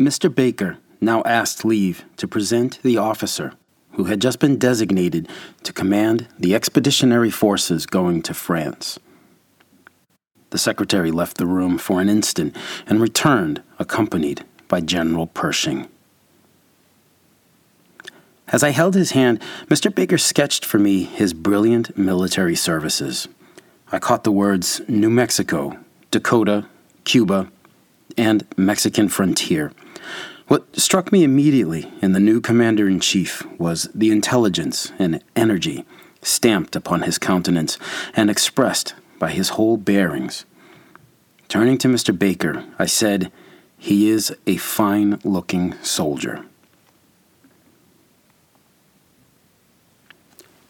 Mr. 0.00 0.34
Baker 0.34 0.78
now 0.98 1.22
asked 1.24 1.62
leave 1.62 2.06
to 2.16 2.26
present 2.26 2.80
the 2.82 2.96
officer 2.96 3.52
who 3.92 4.04
had 4.04 4.18
just 4.18 4.38
been 4.38 4.56
designated 4.56 5.28
to 5.62 5.74
command 5.74 6.26
the 6.38 6.54
expeditionary 6.54 7.28
forces 7.28 7.84
going 7.84 8.22
to 8.22 8.32
France. 8.32 8.98
The 10.50 10.58
secretary 10.58 11.10
left 11.10 11.36
the 11.36 11.44
room 11.44 11.76
for 11.76 12.00
an 12.00 12.08
instant 12.08 12.56
and 12.86 12.98
returned, 12.98 13.62
accompanied 13.78 14.42
by 14.68 14.80
General 14.80 15.26
Pershing. 15.26 15.86
As 18.48 18.62
I 18.62 18.70
held 18.70 18.94
his 18.94 19.10
hand, 19.10 19.38
Mr. 19.66 19.94
Baker 19.94 20.16
sketched 20.16 20.64
for 20.64 20.78
me 20.78 21.02
his 21.02 21.34
brilliant 21.34 21.98
military 21.98 22.56
services. 22.56 23.28
I 23.92 23.98
caught 23.98 24.24
the 24.24 24.32
words 24.32 24.80
New 24.88 25.10
Mexico, 25.10 25.76
Dakota, 26.10 26.66
Cuba, 27.04 27.52
and 28.16 28.46
Mexican 28.56 29.10
frontier. 29.10 29.72
What 30.50 30.76
struck 30.80 31.12
me 31.12 31.22
immediately 31.22 31.92
in 32.02 32.10
the 32.10 32.18
new 32.18 32.40
commander 32.40 32.88
in 32.88 32.98
chief 32.98 33.46
was 33.56 33.88
the 33.94 34.10
intelligence 34.10 34.90
and 34.98 35.22
energy 35.36 35.84
stamped 36.22 36.74
upon 36.74 37.02
his 37.02 37.18
countenance 37.18 37.78
and 38.14 38.28
expressed 38.28 38.94
by 39.20 39.30
his 39.30 39.50
whole 39.50 39.76
bearings. 39.76 40.44
Turning 41.46 41.78
to 41.78 41.86
Mr. 41.86 42.18
Baker, 42.18 42.64
I 42.80 42.86
said, 42.86 43.30
He 43.78 44.10
is 44.10 44.34
a 44.44 44.56
fine 44.56 45.20
looking 45.22 45.74
soldier. 45.84 46.44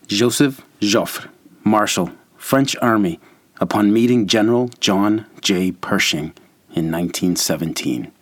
Joseph 0.08 0.60
Joffre, 0.82 1.30
Marshal, 1.64 2.10
French 2.36 2.76
Army, 2.82 3.18
upon 3.62 3.94
meeting 3.94 4.26
General 4.26 4.68
John 4.78 5.24
J. 5.40 5.72
Pershing 5.72 6.34
in 6.74 6.92
1917. 6.92 8.12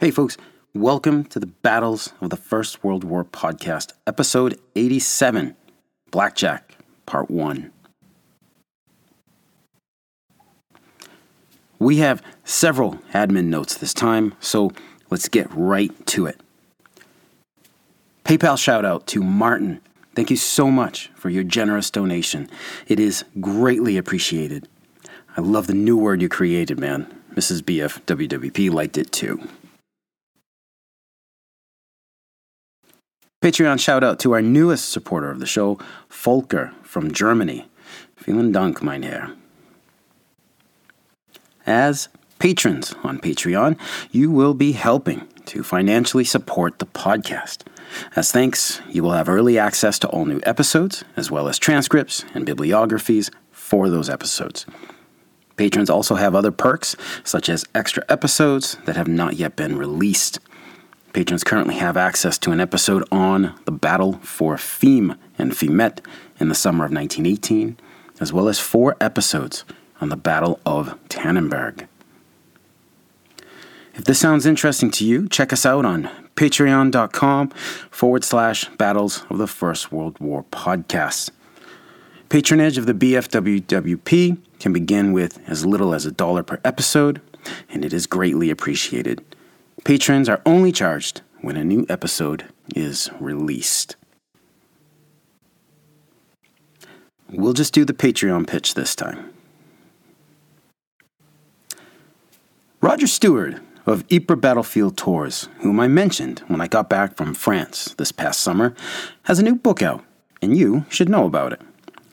Hey, 0.00 0.12
folks, 0.12 0.36
welcome 0.74 1.24
to 1.24 1.40
the 1.40 1.46
Battles 1.48 2.12
of 2.20 2.30
the 2.30 2.36
First 2.36 2.84
World 2.84 3.02
War 3.02 3.24
podcast, 3.24 3.94
episode 4.06 4.56
87 4.76 5.56
Blackjack, 6.12 6.76
part 7.04 7.28
1. 7.28 7.72
We 11.80 11.96
have 11.96 12.22
several 12.44 13.00
admin 13.12 13.46
notes 13.46 13.74
this 13.74 13.92
time, 13.92 14.36
so 14.38 14.70
let's 15.10 15.28
get 15.28 15.48
right 15.50 16.06
to 16.06 16.26
it. 16.26 16.40
PayPal 18.24 18.56
shout 18.56 18.84
out 18.84 19.04
to 19.08 19.20
Martin. 19.20 19.80
Thank 20.14 20.30
you 20.30 20.36
so 20.36 20.70
much 20.70 21.10
for 21.16 21.28
your 21.28 21.42
generous 21.42 21.90
donation. 21.90 22.48
It 22.86 23.00
is 23.00 23.24
greatly 23.40 23.96
appreciated. 23.96 24.68
I 25.36 25.40
love 25.40 25.66
the 25.66 25.74
new 25.74 25.96
word 25.96 26.22
you 26.22 26.28
created, 26.28 26.78
man. 26.78 27.12
Mrs. 27.34 27.62
BF 27.62 28.00
WWP 28.02 28.70
liked 28.70 28.96
it 28.96 29.10
too. 29.10 29.40
Patreon 33.48 33.80
shout 33.80 34.04
out 34.04 34.18
to 34.18 34.32
our 34.32 34.42
newest 34.42 34.90
supporter 34.90 35.30
of 35.30 35.40
the 35.40 35.46
show, 35.46 35.78
Volker 36.10 36.74
from 36.82 37.10
Germany. 37.10 37.66
Vielen 38.18 38.52
Dank, 38.52 38.82
mein 38.82 39.04
Herr. 39.04 39.30
As 41.64 42.10
patrons 42.38 42.94
on 43.02 43.18
Patreon, 43.18 43.78
you 44.10 44.30
will 44.30 44.52
be 44.52 44.72
helping 44.72 45.26
to 45.46 45.62
financially 45.62 46.24
support 46.24 46.78
the 46.78 46.84
podcast. 46.84 47.62
As 48.14 48.30
thanks, 48.30 48.82
you 48.90 49.02
will 49.02 49.12
have 49.12 49.30
early 49.30 49.58
access 49.58 49.98
to 50.00 50.08
all 50.08 50.26
new 50.26 50.40
episodes, 50.42 51.02
as 51.16 51.30
well 51.30 51.48
as 51.48 51.58
transcripts 51.58 52.26
and 52.34 52.44
bibliographies 52.44 53.30
for 53.50 53.88
those 53.88 54.10
episodes. 54.10 54.66
Patrons 55.56 55.88
also 55.88 56.16
have 56.16 56.34
other 56.34 56.52
perks, 56.52 56.96
such 57.24 57.48
as 57.48 57.64
extra 57.74 58.04
episodes 58.10 58.76
that 58.84 58.96
have 58.96 59.08
not 59.08 59.36
yet 59.36 59.56
been 59.56 59.78
released. 59.78 60.38
Patrons 61.18 61.42
currently 61.42 61.74
have 61.74 61.96
access 61.96 62.38
to 62.38 62.52
an 62.52 62.60
episode 62.60 63.02
on 63.10 63.52
the 63.64 63.72
battle 63.72 64.20
for 64.22 64.54
Fismes 64.54 65.18
and 65.36 65.50
Fismette 65.50 65.98
in 66.38 66.48
the 66.48 66.54
summer 66.54 66.84
of 66.84 66.92
1918, 66.92 67.76
as 68.20 68.32
well 68.32 68.46
as 68.46 68.60
four 68.60 68.96
episodes 69.00 69.64
on 70.00 70.10
the 70.10 70.16
Battle 70.16 70.60
of 70.64 70.96
Tannenberg. 71.08 71.88
If 73.96 74.04
this 74.04 74.20
sounds 74.20 74.46
interesting 74.46 74.92
to 74.92 75.04
you, 75.04 75.28
check 75.28 75.52
us 75.52 75.66
out 75.66 75.84
on 75.84 76.08
patreon.com 76.36 77.48
forward 77.90 78.22
slash 78.22 78.68
battles 78.76 79.24
of 79.28 79.38
the 79.38 79.48
First 79.48 79.90
World 79.90 80.20
War 80.20 80.44
podcast. 80.52 81.30
Patronage 82.28 82.78
of 82.78 82.86
the 82.86 82.94
BFWWP 82.94 84.38
can 84.60 84.72
begin 84.72 85.12
with 85.12 85.40
as 85.48 85.66
little 85.66 85.94
as 85.94 86.06
a 86.06 86.12
dollar 86.12 86.44
per 86.44 86.60
episode, 86.64 87.20
and 87.68 87.84
it 87.84 87.92
is 87.92 88.06
greatly 88.06 88.50
appreciated. 88.50 89.24
Patrons 89.84 90.28
are 90.28 90.42
only 90.44 90.72
charged 90.72 91.22
when 91.40 91.56
a 91.56 91.64
new 91.64 91.86
episode 91.88 92.46
is 92.74 93.10
released. 93.20 93.96
We'll 97.30 97.52
just 97.52 97.74
do 97.74 97.84
the 97.84 97.92
Patreon 97.92 98.46
pitch 98.46 98.74
this 98.74 98.96
time. 98.96 99.32
Roger 102.80 103.06
Stewart 103.06 103.56
of 103.86 104.04
Ypres 104.10 104.40
Battlefield 104.40 104.96
Tours, 104.96 105.48
whom 105.60 105.80
I 105.80 105.88
mentioned 105.88 106.40
when 106.48 106.60
I 106.60 106.68
got 106.68 106.88
back 106.88 107.16
from 107.16 107.34
France 107.34 107.94
this 107.98 108.12
past 108.12 108.40
summer, 108.40 108.74
has 109.24 109.38
a 109.38 109.42
new 109.42 109.56
book 109.56 109.82
out, 109.82 110.04
and 110.40 110.56
you 110.56 110.84
should 110.88 111.08
know 111.08 111.26
about 111.26 111.52
it. 111.52 111.60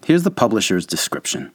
Here's 0.05 0.23
the 0.23 0.31
publisher's 0.31 0.85
description 0.85 1.51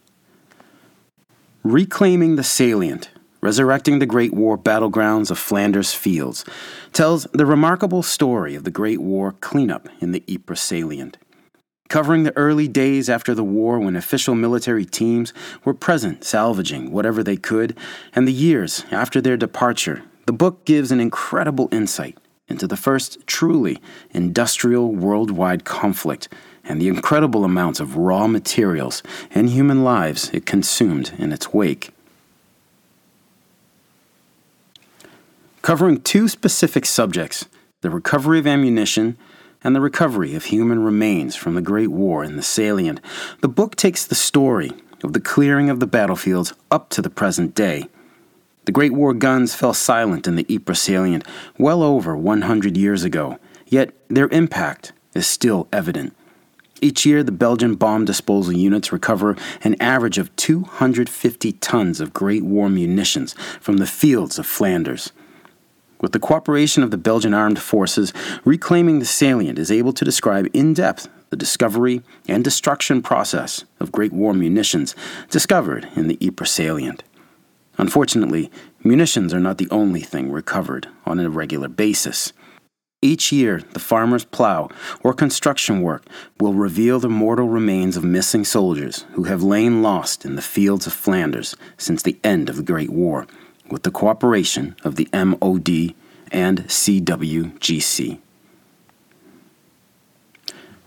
Reclaiming 1.63 2.37
the 2.37 2.45
Salient 2.45 3.11
Resurrecting 3.43 3.99
the 3.99 4.07
Great 4.07 4.35
War 4.35 4.59
Battlegrounds 4.59 5.31
of 5.31 5.39
Flanders 5.39 5.95
Fields, 5.95 6.45
tells 6.93 7.25
the 7.33 7.47
remarkable 7.47 8.03
story 8.03 8.55
of 8.55 8.65
the 8.65 8.71
Great 8.71 9.01
War 9.01 9.33
cleanup 9.41 9.89
in 10.01 10.13
the 10.13 10.23
Ypres 10.29 10.61
salient. 10.61 11.17
Covering 11.89 12.23
the 12.23 12.37
early 12.37 12.69
days 12.69 13.09
after 13.09 13.35
the 13.35 13.43
war 13.43 13.81
when 13.81 13.97
official 13.97 14.35
military 14.35 14.85
teams 14.85 15.33
were 15.65 15.75
present 15.75 16.23
salvaging 16.23 16.93
whatever 16.93 17.23
they 17.23 17.37
could, 17.37 17.77
and 18.15 18.29
the 18.29 18.33
years 18.33 18.85
after 18.93 19.21
their 19.21 19.37
departure, 19.37 20.03
the 20.27 20.33
book 20.33 20.65
gives 20.65 20.93
an 20.93 21.01
incredible 21.01 21.69
insight 21.73 22.19
into 22.47 22.67
the 22.67 22.77
first 22.77 23.27
truly 23.27 23.79
industrial 24.11 24.95
worldwide 24.95 25.65
conflict 25.65 26.29
and 26.63 26.81
the 26.81 26.89
incredible 26.89 27.45
amounts 27.45 27.81
of 27.81 27.97
raw 27.97 28.27
materials 28.27 29.03
and 29.31 29.49
human 29.49 29.83
lives 29.83 30.31
it 30.35 30.45
consumed 30.45 31.13
in 31.19 31.33
its 31.33 31.53
wake. 31.55 31.91
Covering 35.71 36.01
two 36.01 36.27
specific 36.27 36.85
subjects 36.85 37.47
the 37.83 37.91
recovery 37.91 38.41
of 38.41 38.47
ammunition 38.49 39.17
and 39.63 39.73
the 39.73 39.81
recovery 39.81 40.35
of 40.35 40.47
human 40.47 40.83
remains 40.83 41.37
from 41.37 41.55
the 41.55 41.63
Great 41.63 41.93
War 41.93 42.25
in 42.25 42.35
the 42.35 42.43
salient. 42.43 43.01
The 43.41 43.47
book 43.47 43.77
takes 43.77 44.05
the 44.05 44.17
story 44.17 44.73
of 45.05 45.13
the 45.13 45.21
clearing 45.21 45.71
of 45.71 45.79
the 45.79 45.87
battlefields 45.87 46.55
up 46.73 46.89
to 46.89 47.01
the 47.01 47.09
present 47.09 47.55
day. 47.55 47.85
The 48.65 48.73
Great 48.73 48.93
War 48.93 49.15
guns 49.15 49.55
fell 49.55 49.73
silent 49.73 50.27
in 50.27 50.35
the 50.35 50.45
Ypres 50.53 50.81
salient 50.81 51.25
well 51.57 51.85
over 51.85 52.17
100 52.17 52.77
years 52.77 53.05
ago, 53.05 53.39
yet 53.69 53.93
their 54.09 54.27
impact 54.31 54.93
is 55.15 55.29
still 55.29 55.69
evident. 55.73 56.17
Each 56.81 57.07
year, 57.07 57.23
the 57.23 57.31
Belgian 57.31 57.77
bomb 57.77 58.05
disposal 58.05 58.55
units 58.55 58.91
recover 58.91 59.37
an 59.63 59.77
average 59.81 60.19
of 60.19 60.35
250 60.35 61.53
tons 61.53 62.01
of 62.01 62.13
Great 62.13 62.43
War 62.43 62.69
munitions 62.69 63.35
from 63.61 63.77
the 63.77 63.87
fields 63.87 64.37
of 64.37 64.47
Flanders. 64.47 65.13
With 66.01 66.13
the 66.13 66.19
cooperation 66.19 66.83
of 66.83 66.91
the 66.91 66.97
Belgian 66.97 67.35
armed 67.35 67.61
forces, 67.61 68.13
reclaiming 68.45 68.99
the 68.99 69.05
salient 69.05 69.59
is 69.59 69.71
able 69.71 69.93
to 69.93 70.05
describe 70.05 70.49
in 70.55 70.73
depth 70.73 71.09
the 71.29 71.37
discovery 71.37 72.03
and 72.27 72.43
destruction 72.43 73.03
process 73.03 73.65
of 73.79 73.93
Great 73.93 74.13
War 74.13 74.35
munitions 74.35 74.95
discovered 75.31 75.89
in 75.95 76.09
the 76.09 76.19
Ypres 76.21 76.51
salient. 76.51 77.05
Unfortunately, 77.79 78.51
munitions 78.83 79.33
are 79.33 79.41
not 79.41 79.59
the 79.59 79.69
only 79.71 80.01
thing 80.01 80.31
recovered 80.31 80.89
on 81.07 81.21
a 81.21 81.31
regular 81.31 81.69
basis. 81.69 82.33
Each 83.03 83.33
year, 83.33 83.63
the 83.73 83.79
farmer's 83.79 84.25
plow 84.25 84.69
or 85.03 85.15
construction 85.15 85.81
work 85.81 86.05
will 86.39 86.53
reveal 86.53 86.99
the 86.99 87.09
mortal 87.09 87.49
remains 87.49 87.97
of 87.97 88.05
missing 88.05 88.45
soldiers 88.45 89.07
who 89.13 89.25
have 89.25 89.43
lain 89.43 89.83
lost 89.83 90.27
in 90.27 90.37
the 90.37 90.43
fields 90.43 90.87
of 90.87 90.93
Flanders 90.93 91.57
since 91.79 92.03
the 92.03 92.19
end 92.23 92.51
of 92.51 92.57
the 92.57 92.63
Great 92.63 92.91
War, 92.91 93.27
with 93.71 93.83
the 93.83 93.91
cooperation 93.91 94.77
of 94.85 94.97
the 94.97 95.09
MOD 95.13 95.95
and 96.31 96.65
CWGC. 96.67 98.19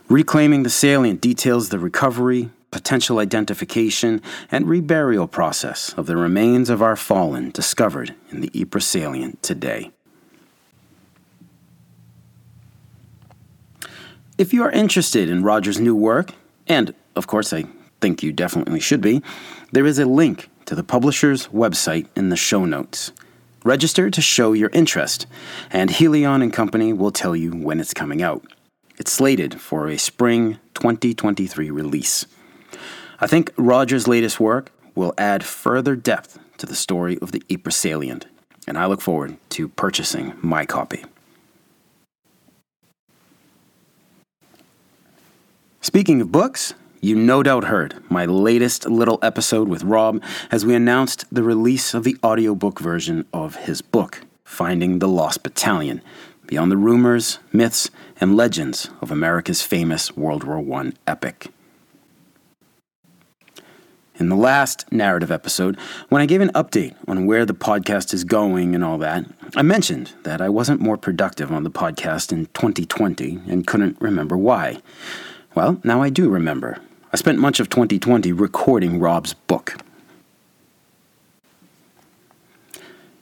Reclaiming 0.10 0.64
the 0.64 0.70
salient 0.70 1.22
details 1.22 1.70
the 1.70 1.80
recovery, 1.80 2.50
potential 2.72 3.20
identification, 3.20 4.22
and 4.52 4.66
reburial 4.66 5.30
process 5.30 5.94
of 5.94 6.06
the 6.06 6.18
remains 6.18 6.70
of 6.70 6.82
our 6.82 6.96
fallen 6.96 7.52
discovered 7.52 8.14
in 8.32 8.42
the 8.42 8.52
Ypres 8.54 8.86
salient 8.86 9.42
today. 9.42 9.92
If 14.38 14.52
you 14.52 14.64
are 14.64 14.72
interested 14.72 15.30
in 15.30 15.44
Roger's 15.44 15.80
new 15.80 15.96
work, 15.96 16.32
and 16.68 16.94
of 17.16 17.28
course 17.28 17.54
I 17.54 17.66
think 18.02 18.24
you 18.24 18.34
definitely 18.34 18.80
should 18.80 19.02
be, 19.02 19.22
there 19.72 19.86
is 19.86 20.00
a 20.00 20.06
link 20.06 20.50
to 20.66 20.76
the 20.76 20.84
publisher's 20.84 21.48
website 21.48 22.08
in 22.16 22.30
the 22.30 22.36
show 22.36 22.66
notes. 22.66 23.12
Register 23.64 24.10
to 24.10 24.22
show 24.22 24.54
your 24.54 24.70
interest, 24.74 25.26
and 25.72 25.90
Helion 25.90 26.42
and 26.44 26.52
Company 26.52 26.92
will 26.92 27.12
tell 27.12 27.36
you 27.36 27.52
when 27.52 27.80
it's 27.80 27.94
coming 27.94 28.22
out. 28.22 28.44
It's 28.98 29.12
slated 29.12 29.60
for 29.60 29.88
a 29.88 29.98
spring 29.98 30.60
2023 30.74 31.72
release. 31.72 32.26
I 33.20 33.28
think 33.28 33.52
Roger's 33.58 34.08
latest 34.08 34.40
work 34.40 34.72
will 34.96 35.14
add 35.18 35.44
further 35.44 35.96
depth 35.96 36.40
to 36.58 36.66
the 36.66 36.76
story 36.76 37.18
of 37.22 37.32
the 37.32 37.42
Ypres 37.50 37.76
salient, 37.76 38.26
and 38.68 38.78
I 38.78 38.86
look 38.86 39.02
forward 39.02 39.38
to 39.52 39.70
purchasing 39.70 40.34
my 40.42 40.66
copy. 40.66 41.04
Speaking 45.82 46.22
of 46.22 46.32
books, 46.32 46.74
you 47.04 47.18
no 47.18 47.44
doubt 47.44 47.66
heard 47.66 48.02
my 48.10 48.26
latest 48.26 48.88
little 48.88 49.20
episode 49.22 49.68
with 49.68 49.84
Rob 49.84 50.24
as 50.50 50.66
we 50.66 50.74
announced 50.74 51.26
the 51.30 51.44
release 51.44 51.94
of 51.94 52.06
the 52.06 52.16
audiobook 52.24 52.80
version 52.80 53.26
of 53.34 53.58
his 53.58 53.82
book, 53.82 54.22
Finding 54.46 55.00
the 55.00 55.10
Lost 55.10 55.44
Battalion 55.44 56.02
Beyond 56.48 56.72
the 56.72 56.78
Rumors, 56.78 57.40
Myths, 57.52 57.90
and 58.22 58.38
Legends 58.38 58.90
of 59.02 59.12
America's 59.12 59.62
Famous 59.62 60.16
World 60.16 60.46
War 60.46 60.80
I 60.80 60.94
Epic. 61.06 61.48
In 64.16 64.30
the 64.30 64.38
last 64.38 64.90
narrative 64.90 65.32
episode, 65.32 65.78
when 66.08 66.22
I 66.22 66.26
gave 66.26 66.40
an 66.40 66.52
update 66.54 66.96
on 67.06 67.26
where 67.26 67.46
the 67.46 67.54
podcast 67.54 68.14
is 68.14 68.24
going 68.24 68.76
and 68.76 68.84
all 68.84 68.98
that, 69.00 69.26
I 69.58 69.62
mentioned 69.62 70.14
that 70.24 70.40
I 70.40 70.48
wasn't 70.48 70.80
more 70.80 70.98
productive 70.98 71.52
on 71.52 71.64
the 71.64 71.72
podcast 71.72 72.32
in 72.32 72.46
2020 72.54 73.42
and 73.50 73.68
couldn't 73.68 74.00
remember 74.00 74.38
why. 74.38 74.82
Well, 75.54 75.82
now 75.84 76.02
I 76.02 76.10
do 76.10 76.30
remember. 76.30 76.80
I 77.14 77.16
spent 77.16 77.38
much 77.38 77.60
of 77.60 77.70
2020 77.70 78.32
recording 78.32 79.00
Rob's 79.00 79.36
book. 79.36 79.78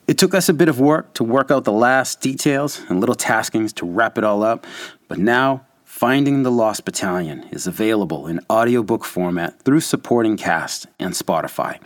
It 0.08 0.18
took 0.18 0.34
us 0.34 0.48
a 0.48 0.54
bit 0.54 0.70
of 0.70 0.80
work 0.80 1.14
to 1.16 1.26
work 1.26 1.52
out 1.52 1.66
the 1.66 1.74
last 1.74 2.22
details 2.22 2.82
and 2.88 3.02
little 3.02 3.16
taskings 3.16 3.74
to 3.76 3.86
wrap 3.86 4.18
it 4.18 4.24
all 4.24 4.44
up, 4.44 4.66
but 5.10 5.20
now 5.20 5.66
Finding 5.84 6.44
the 6.44 6.52
Lost 6.52 6.86
Battalion 6.86 7.44
is 7.52 7.68
available 7.68 8.26
in 8.26 8.40
audiobook 8.50 9.04
format 9.04 9.62
through 9.62 9.82
supporting 9.82 10.38
cast 10.38 10.88
and 10.98 11.14
Spotify. 11.14 11.80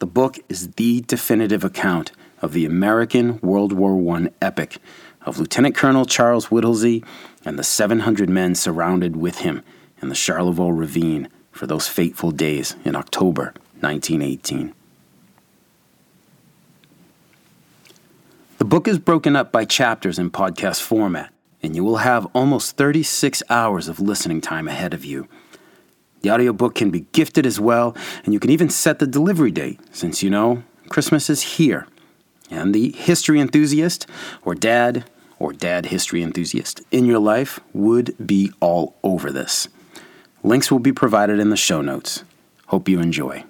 The 0.00 0.06
book 0.06 0.40
is 0.48 0.72
the 0.72 1.00
definitive 1.02 1.62
account 1.62 2.10
of 2.42 2.52
the 2.52 2.66
American 2.66 3.38
World 3.40 3.72
War 3.72 4.16
I 4.16 4.30
epic 4.42 4.78
of 5.22 5.38
Lieutenant 5.38 5.76
Colonel 5.76 6.04
Charles 6.06 6.50
Whittlesey 6.50 7.04
and 7.44 7.56
the 7.56 7.62
700 7.62 8.28
men 8.28 8.56
surrounded 8.56 9.14
with 9.14 9.38
him 9.38 9.62
in 10.00 10.08
the 10.08 10.14
Charlevaux 10.14 10.70
Ravine 10.70 11.28
for 11.52 11.66
those 11.66 11.88
fateful 11.88 12.30
days 12.30 12.76
in 12.84 12.96
October 12.96 13.52
1918. 13.80 14.74
The 18.58 18.64
book 18.64 18.86
is 18.86 18.98
broken 18.98 19.36
up 19.36 19.50
by 19.50 19.64
chapters 19.64 20.18
in 20.18 20.30
podcast 20.30 20.82
format, 20.82 21.32
and 21.62 21.74
you 21.74 21.82
will 21.82 21.98
have 21.98 22.26
almost 22.34 22.76
36 22.76 23.42
hours 23.48 23.88
of 23.88 24.00
listening 24.00 24.40
time 24.40 24.68
ahead 24.68 24.92
of 24.92 25.04
you. 25.04 25.28
The 26.20 26.30
audiobook 26.30 26.74
can 26.74 26.90
be 26.90 27.06
gifted 27.12 27.46
as 27.46 27.58
well, 27.58 27.96
and 28.24 28.34
you 28.34 28.40
can 28.40 28.50
even 28.50 28.68
set 28.68 28.98
the 28.98 29.06
delivery 29.06 29.50
date, 29.50 29.80
since 29.92 30.22
you 30.22 30.28
know 30.28 30.62
Christmas 30.90 31.30
is 31.30 31.56
here. 31.56 31.86
And 32.50 32.74
the 32.74 32.92
history 32.92 33.40
enthusiast, 33.40 34.06
or 34.42 34.54
dad, 34.54 35.08
or 35.38 35.52
dad 35.52 35.86
history 35.86 36.22
enthusiast 36.22 36.82
in 36.90 37.06
your 37.06 37.18
life 37.18 37.60
would 37.72 38.14
be 38.24 38.52
all 38.60 38.96
over 39.02 39.32
this. 39.32 39.68
Links 40.42 40.70
will 40.70 40.78
be 40.78 40.92
provided 40.92 41.38
in 41.38 41.50
the 41.50 41.56
show 41.56 41.82
notes. 41.82 42.24
Hope 42.66 42.88
you 42.88 43.00
enjoy. 43.00 43.44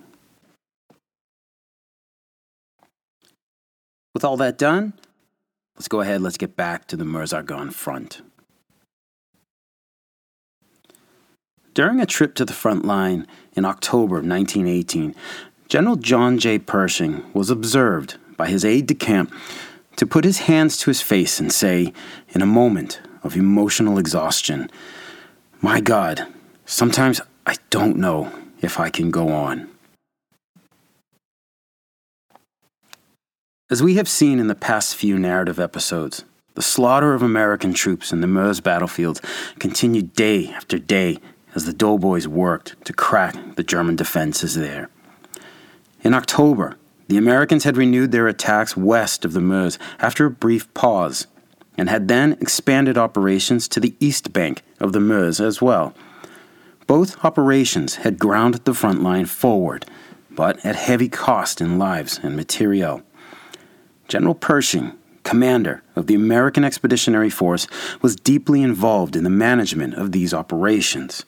With 4.15 4.25
all 4.25 4.37
that 4.39 4.59
done, 4.59 4.95
let's 5.77 5.89
go 5.89 6.01
ahead, 6.01 6.21
let's 6.21 6.37
get 6.37 6.57
back 6.57 6.87
to 6.89 6.97
the 6.97 7.05
Meuse-Argonne 7.05 7.71
front. 7.71 8.23
During 11.75 12.01
a 12.01 12.07
trip 12.07 12.35
to 12.35 12.45
the 12.45 12.53
front 12.53 12.85
line 12.85 13.27
in 13.53 13.65
October 13.65 14.19
of 14.19 14.27
1918, 14.27 15.15
General 15.69 15.95
John 15.95 16.39
J. 16.39 16.59
Pershing 16.59 17.25
was 17.33 17.49
observed 17.49 18.17
by 18.37 18.49
his 18.49 18.65
aide 18.65 18.89
de 18.89 18.95
camp 18.95 19.33
to 19.95 20.05
put 20.05 20.25
his 20.25 20.41
hands 20.41 20.77
to 20.79 20.91
his 20.91 21.01
face 21.01 21.39
and 21.39 21.53
say, 21.53 21.93
in 22.31 22.43
a 22.43 22.47
moment 22.47 23.01
of 23.23 23.37
emotional 23.37 23.99
exhaustion, 23.99 24.69
My 25.61 25.81
God, 25.81 26.27
sometimes 26.71 27.21
I 27.47 27.57
don't 27.69 27.97
know 27.97 28.33
if 28.63 28.79
I 28.79 28.91
can 28.91 29.11
go 29.11 29.31
on. 29.31 29.69
As 33.69 33.83
we 33.83 33.97
have 33.97 34.09
seen 34.09 34.39
in 34.39 34.47
the 34.47 34.55
past 34.55 34.95
few 34.95 35.19
narrative 35.19 35.59
episodes, 35.59 36.25
the 36.55 36.63
slaughter 36.63 37.13
of 37.13 37.23
American 37.23 37.73
troops 37.73 38.13
in 38.13 38.21
the 38.21 38.27
Meuse 38.27 38.61
battlefields 38.61 39.21
continued 39.59 40.15
day 40.15 40.49
after 40.51 40.79
day 40.79 41.19
as 41.55 41.67
the 41.67 41.73
doughboys 41.73 42.29
worked 42.29 42.83
to 42.85 42.93
crack 42.93 43.57
the 43.57 43.65
German 43.65 43.97
defenses 43.97 44.55
there. 44.55 44.89
In 46.03 46.15
October, 46.15 46.77
the 47.09 47.17
Americans 47.17 47.65
had 47.65 47.77
renewed 47.77 48.13
their 48.13 48.29
attacks 48.29 48.77
west 48.77 49.25
of 49.25 49.33
the 49.33 49.41
Meuse 49.41 49.79
after 49.99 50.27
a 50.27 50.31
brief 50.31 50.73
pause, 50.75 51.27
and 51.77 51.89
had 51.89 52.09
then 52.09 52.33
expanded 52.41 52.97
operations 52.97 53.67
to 53.69 53.81
the 53.81 53.95
east 53.99 54.33
bank 54.33 54.63
of 54.79 54.93
the 54.93 55.01
Meuse 55.01 55.41
as 55.41 55.61
well. 55.61 55.95
Both 56.91 57.25
operations 57.25 58.03
had 58.03 58.19
ground 58.19 58.55
the 58.65 58.75
front 58.75 59.01
line 59.01 59.27
forward, 59.27 59.87
but 60.29 60.67
at 60.67 60.75
heavy 60.75 61.09
cost 61.09 61.61
in 61.61 61.79
lives 61.79 62.19
and 62.21 62.35
materiel. 62.35 63.03
General 64.09 64.35
Pershing, 64.35 64.95
commander 65.23 65.85
of 65.95 66.09
the 66.09 66.17
American 66.17 66.65
Expeditionary 66.65 67.31
Force, 67.31 67.69
was 68.03 68.17
deeply 68.17 68.61
involved 68.61 69.15
in 69.15 69.23
the 69.23 69.31
management 69.31 69.95
of 69.95 70.11
these 70.11 70.35
operations. 70.35 71.25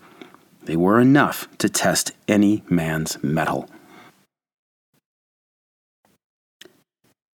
They 0.64 0.74
were 0.74 0.98
enough 0.98 1.46
to 1.58 1.68
test 1.68 2.10
any 2.26 2.64
man's 2.68 3.22
mettle. 3.22 3.70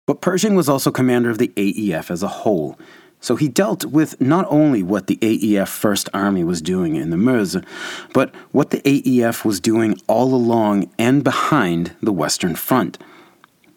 But 0.08 0.22
Pershing 0.22 0.56
was 0.56 0.68
also 0.68 0.90
commander 0.90 1.30
of 1.30 1.38
the 1.38 1.50
AEF 1.50 2.10
as 2.10 2.24
a 2.24 2.28
whole, 2.42 2.80
so 3.26 3.36
he 3.36 3.48
dealt 3.48 3.86
with 3.86 4.22
not 4.22 4.46
only 4.52 4.84
what 4.84 5.08
the 5.08 5.18
AEF 5.18 5.68
First 5.68 6.10
Army 6.14 6.44
was 6.44 6.62
doing 6.62 6.96
in 6.96 7.10
the 7.10 7.18
Meuse, 7.18 7.58
but 8.14 8.32
what 8.52 8.70
the 8.70 8.82
AEF 8.82 9.44
was 9.44 9.60
doing 9.60 9.98
all 10.06 10.36
along 10.36 10.92
and 11.00 11.24
behind 11.24 11.96
the 12.04 12.14
Western 12.14 12.54
Front. 12.54 13.00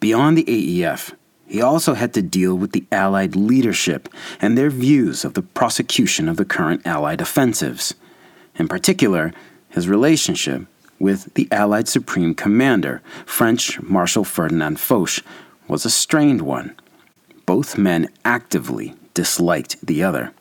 Beyond 0.01 0.37
the 0.37 0.45
AEF, 0.45 1.15
he 1.47 1.63
also 1.63 1.95
had 1.95 2.13
to 2.13 2.21
deal 2.21 2.57
with 2.57 2.73
the 2.73 2.85
Allied 2.93 3.35
leadership 3.37 4.11
and 4.39 4.59
their 4.59 4.69
views 4.69 5.25
of 5.25 5.33
the 5.33 5.41
prosecution 5.41 6.29
of 6.29 6.37
the 6.37 6.45
current 6.45 6.87
Allied 6.87 7.23
offensives. 7.23 7.95
In 8.57 8.69
particular, 8.69 9.33
his 9.71 9.89
relationship 9.89 10.67
with 10.99 11.33
the 11.33 11.49
Allied 11.51 11.89
Supreme 11.89 12.35
Commander, 12.35 13.01
French 13.25 13.81
Marshal 13.81 14.25
Ferdinand 14.25 14.79
Foch, 14.79 15.25
was 15.69 15.87
a 15.87 15.91
strained 15.91 16.43
one. 16.43 16.77
Both 17.47 17.79
men 17.79 18.09
actively 18.27 18.95
disliked 19.15 19.85
the 19.85 20.03
other. 20.03 20.33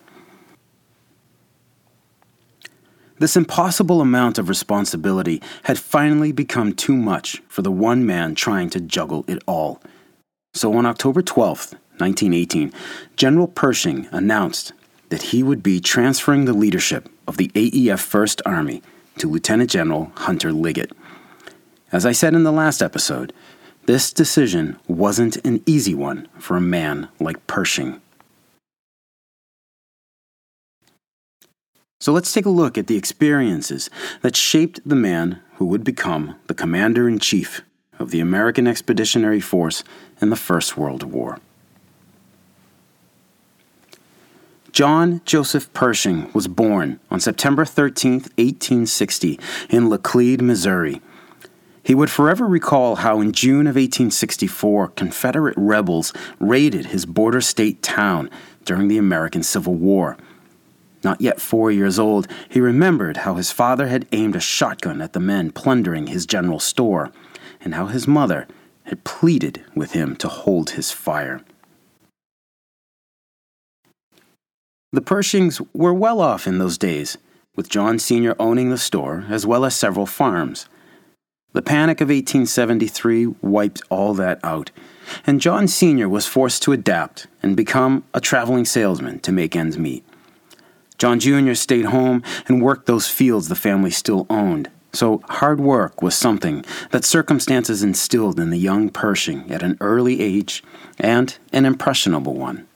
This 3.19 3.35
impossible 3.35 3.99
amount 3.99 4.37
of 4.37 4.47
responsibility 4.47 5.41
had 5.63 5.79
finally 5.79 6.31
become 6.31 6.73
too 6.73 6.95
much 6.95 7.41
for 7.47 7.63
the 7.63 7.71
one 7.71 8.05
man 8.05 8.35
trying 8.35 8.69
to 8.69 8.79
juggle 8.79 9.25
it 9.27 9.41
all. 9.47 9.81
So 10.53 10.75
on 10.75 10.85
October 10.85 11.23
12, 11.23 11.73
1918, 11.97 12.71
General 13.15 13.47
Pershing 13.47 14.07
announced 14.11 14.73
that 15.09 15.23
he 15.23 15.41
would 15.41 15.63
be 15.63 15.79
transferring 15.79 16.45
the 16.45 16.53
leadership 16.53 17.09
of 17.27 17.37
the 17.37 17.47
AEF 17.49 17.99
First 17.99 18.41
Army 18.45 18.83
to 19.17 19.27
Lieutenant 19.27 19.71
General 19.71 20.11
Hunter 20.15 20.51
Liggett. 20.51 20.91
As 21.91 22.05
I 22.05 22.11
said 22.11 22.35
in 22.35 22.43
the 22.43 22.51
last 22.51 22.83
episode, 22.83 23.33
this 23.87 24.11
decision 24.11 24.77
wasn't 24.87 25.37
an 25.37 25.63
easy 25.65 25.95
one 25.95 26.27
for 26.37 26.55
a 26.57 26.61
man 26.61 27.07
like 27.19 27.47
Pershing. 27.47 28.01
So 31.99 32.13
let's 32.13 32.31
take 32.31 32.45
a 32.45 32.51
look 32.51 32.77
at 32.77 32.87
the 32.87 32.97
experiences 32.97 33.89
that 34.21 34.35
shaped 34.35 34.79
the 34.87 34.95
man 34.95 35.41
who 35.55 35.65
would 35.65 35.83
become 35.83 36.35
the 36.45 36.53
Commander 36.53 37.07
in 37.07 37.17
Chief 37.17 37.63
of 37.97 38.11
the 38.11 38.19
American 38.19 38.67
Expeditionary 38.67 39.41
Force 39.41 39.83
in 40.21 40.29
the 40.29 40.35
First 40.35 40.77
World 40.77 41.03
War. 41.03 41.39
John 44.71 45.21
Joseph 45.25 45.73
Pershing 45.73 46.29
was 46.33 46.47
born 46.47 46.99
on 47.09 47.19
September 47.19 47.65
13, 47.65 48.11
1860, 48.11 49.39
in 49.71 49.89
Laclede, 49.89 50.41
Missouri. 50.41 51.01
He 51.81 51.95
would 51.95 52.11
forever 52.11 52.45
recall 52.45 52.97
how 52.97 53.19
in 53.19 53.31
June 53.31 53.65
of 53.65 53.75
1864, 53.75 54.89
Confederate 54.89 55.55
rebels 55.57 56.13
raided 56.39 56.87
his 56.87 57.07
border 57.07 57.41
state 57.41 57.81
town 57.81 58.29
during 58.65 58.87
the 58.87 58.99
American 58.99 59.41
Civil 59.41 59.73
War. 59.73 60.15
Not 61.07 61.21
yet 61.21 61.39
four 61.39 61.71
years 61.71 61.97
old, 61.97 62.27
he 62.49 62.59
remembered 62.59 63.23
how 63.23 63.35
his 63.35 63.49
father 63.49 63.87
had 63.87 64.09
aimed 64.11 64.35
a 64.35 64.41
shotgun 64.41 65.01
at 65.01 65.13
the 65.13 65.21
men 65.21 65.51
plundering 65.51 66.07
his 66.07 66.25
general 66.25 66.59
store, 66.59 67.13
and 67.61 67.75
how 67.75 67.85
his 67.85 68.09
mother 68.09 68.45
had 68.83 69.05
pleaded 69.05 69.63
with 69.73 69.93
him 69.93 70.17
to 70.17 70.27
hold 70.27 70.71
his 70.71 70.91
fire. 70.91 71.39
The 74.91 74.99
Pershings 74.99 75.65
were 75.73 75.93
well 75.93 76.19
off 76.19 76.45
in 76.45 76.57
those 76.57 76.77
days, 76.77 77.17
with 77.55 77.69
John 77.69 77.99
Sr. 77.99 78.35
owning 78.37 78.69
the 78.69 78.77
store 78.77 79.23
as 79.29 79.45
well 79.45 79.63
as 79.63 79.77
several 79.77 80.07
farms. 80.07 80.67
The 81.53 81.61
panic 81.61 82.01
of 82.01 82.09
1873 82.09 83.27
wiped 83.41 83.81
all 83.89 84.13
that 84.15 84.41
out, 84.43 84.71
and 85.25 85.39
John 85.39 85.69
Sr. 85.69 86.09
was 86.09 86.27
forced 86.27 86.63
to 86.63 86.73
adapt 86.73 87.27
and 87.41 87.55
become 87.55 88.03
a 88.13 88.19
traveling 88.19 88.65
salesman 88.65 89.19
to 89.19 89.31
make 89.31 89.55
ends 89.55 89.77
meet. 89.77 90.03
John 90.97 91.19
Jr. 91.19 91.53
stayed 91.53 91.85
home 91.85 92.23
and 92.47 92.61
worked 92.61 92.87
those 92.87 93.07
fields 93.07 93.47
the 93.47 93.55
family 93.55 93.91
still 93.91 94.25
owned. 94.29 94.69
So, 94.93 95.21
hard 95.29 95.59
work 95.59 96.01
was 96.01 96.15
something 96.15 96.65
that 96.89 97.05
circumstances 97.05 97.83
instilled 97.83 98.39
in 98.39 98.49
the 98.49 98.57
young 98.57 98.89
Pershing 98.89 99.51
at 99.51 99.61
an 99.61 99.77
early 99.79 100.21
age 100.21 100.63
and 100.97 101.37
an 101.53 101.65
impressionable 101.65 102.33
one. 102.33 102.67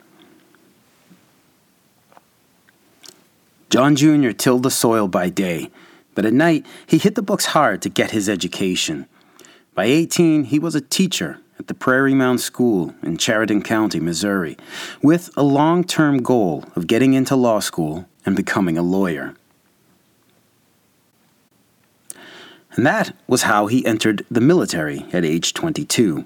John 3.71 3.95
Jr. 3.95 4.31
tilled 4.31 4.63
the 4.63 4.69
soil 4.69 5.07
by 5.07 5.29
day, 5.29 5.71
but 6.13 6.25
at 6.25 6.33
night 6.33 6.65
he 6.85 6.97
hit 6.97 7.15
the 7.15 7.21
books 7.21 7.45
hard 7.45 7.81
to 7.81 7.89
get 7.89 8.11
his 8.11 8.27
education. 8.29 9.07
By 9.73 9.85
18, 9.85 10.43
he 10.43 10.59
was 10.59 10.75
a 10.75 10.81
teacher 10.81 11.39
at 11.57 11.67
the 11.67 11.73
Prairie 11.73 12.13
Mound 12.13 12.41
School 12.41 12.93
in 13.01 13.17
Chariton 13.17 13.63
County, 13.63 13.99
Missouri, 13.99 14.57
with 15.01 15.29
a 15.37 15.43
long 15.43 15.85
term 15.85 16.21
goal 16.21 16.65
of 16.75 16.85
getting 16.85 17.13
into 17.13 17.35
law 17.35 17.59
school 17.59 18.07
and 18.25 18.35
becoming 18.35 18.77
a 18.77 18.81
lawyer. 18.81 19.35
And 22.73 22.85
that 22.85 23.15
was 23.27 23.43
how 23.43 23.67
he 23.67 23.85
entered 23.85 24.25
the 24.31 24.41
military 24.41 25.05
at 25.11 25.25
age 25.25 25.53
22. 25.53 26.25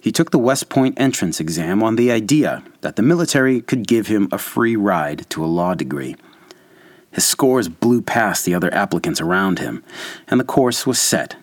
He 0.00 0.10
took 0.10 0.30
the 0.30 0.38
West 0.38 0.68
Point 0.68 0.98
entrance 0.98 1.38
exam 1.38 1.82
on 1.82 1.96
the 1.96 2.10
idea 2.10 2.64
that 2.80 2.96
the 2.96 3.02
military 3.02 3.60
could 3.60 3.86
give 3.86 4.08
him 4.08 4.28
a 4.32 4.38
free 4.38 4.74
ride 4.74 5.28
to 5.30 5.44
a 5.44 5.46
law 5.46 5.74
degree. 5.74 6.16
His 7.12 7.24
scores 7.24 7.68
blew 7.68 8.00
past 8.00 8.44
the 8.44 8.54
other 8.54 8.72
applicants 8.74 9.20
around 9.20 9.58
him, 9.58 9.84
and 10.26 10.40
the 10.40 10.44
course 10.44 10.86
was 10.86 10.98
set. 10.98 11.36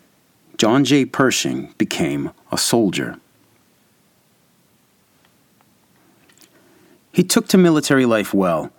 John 0.58 0.84
J. 0.84 1.06
Pershing 1.06 1.74
became 1.78 2.32
a 2.52 2.58
soldier. 2.58 3.18
He 7.14 7.24
took 7.24 7.48
to 7.50 7.58
military 7.58 8.06
life 8.06 8.34
well. 8.34 8.72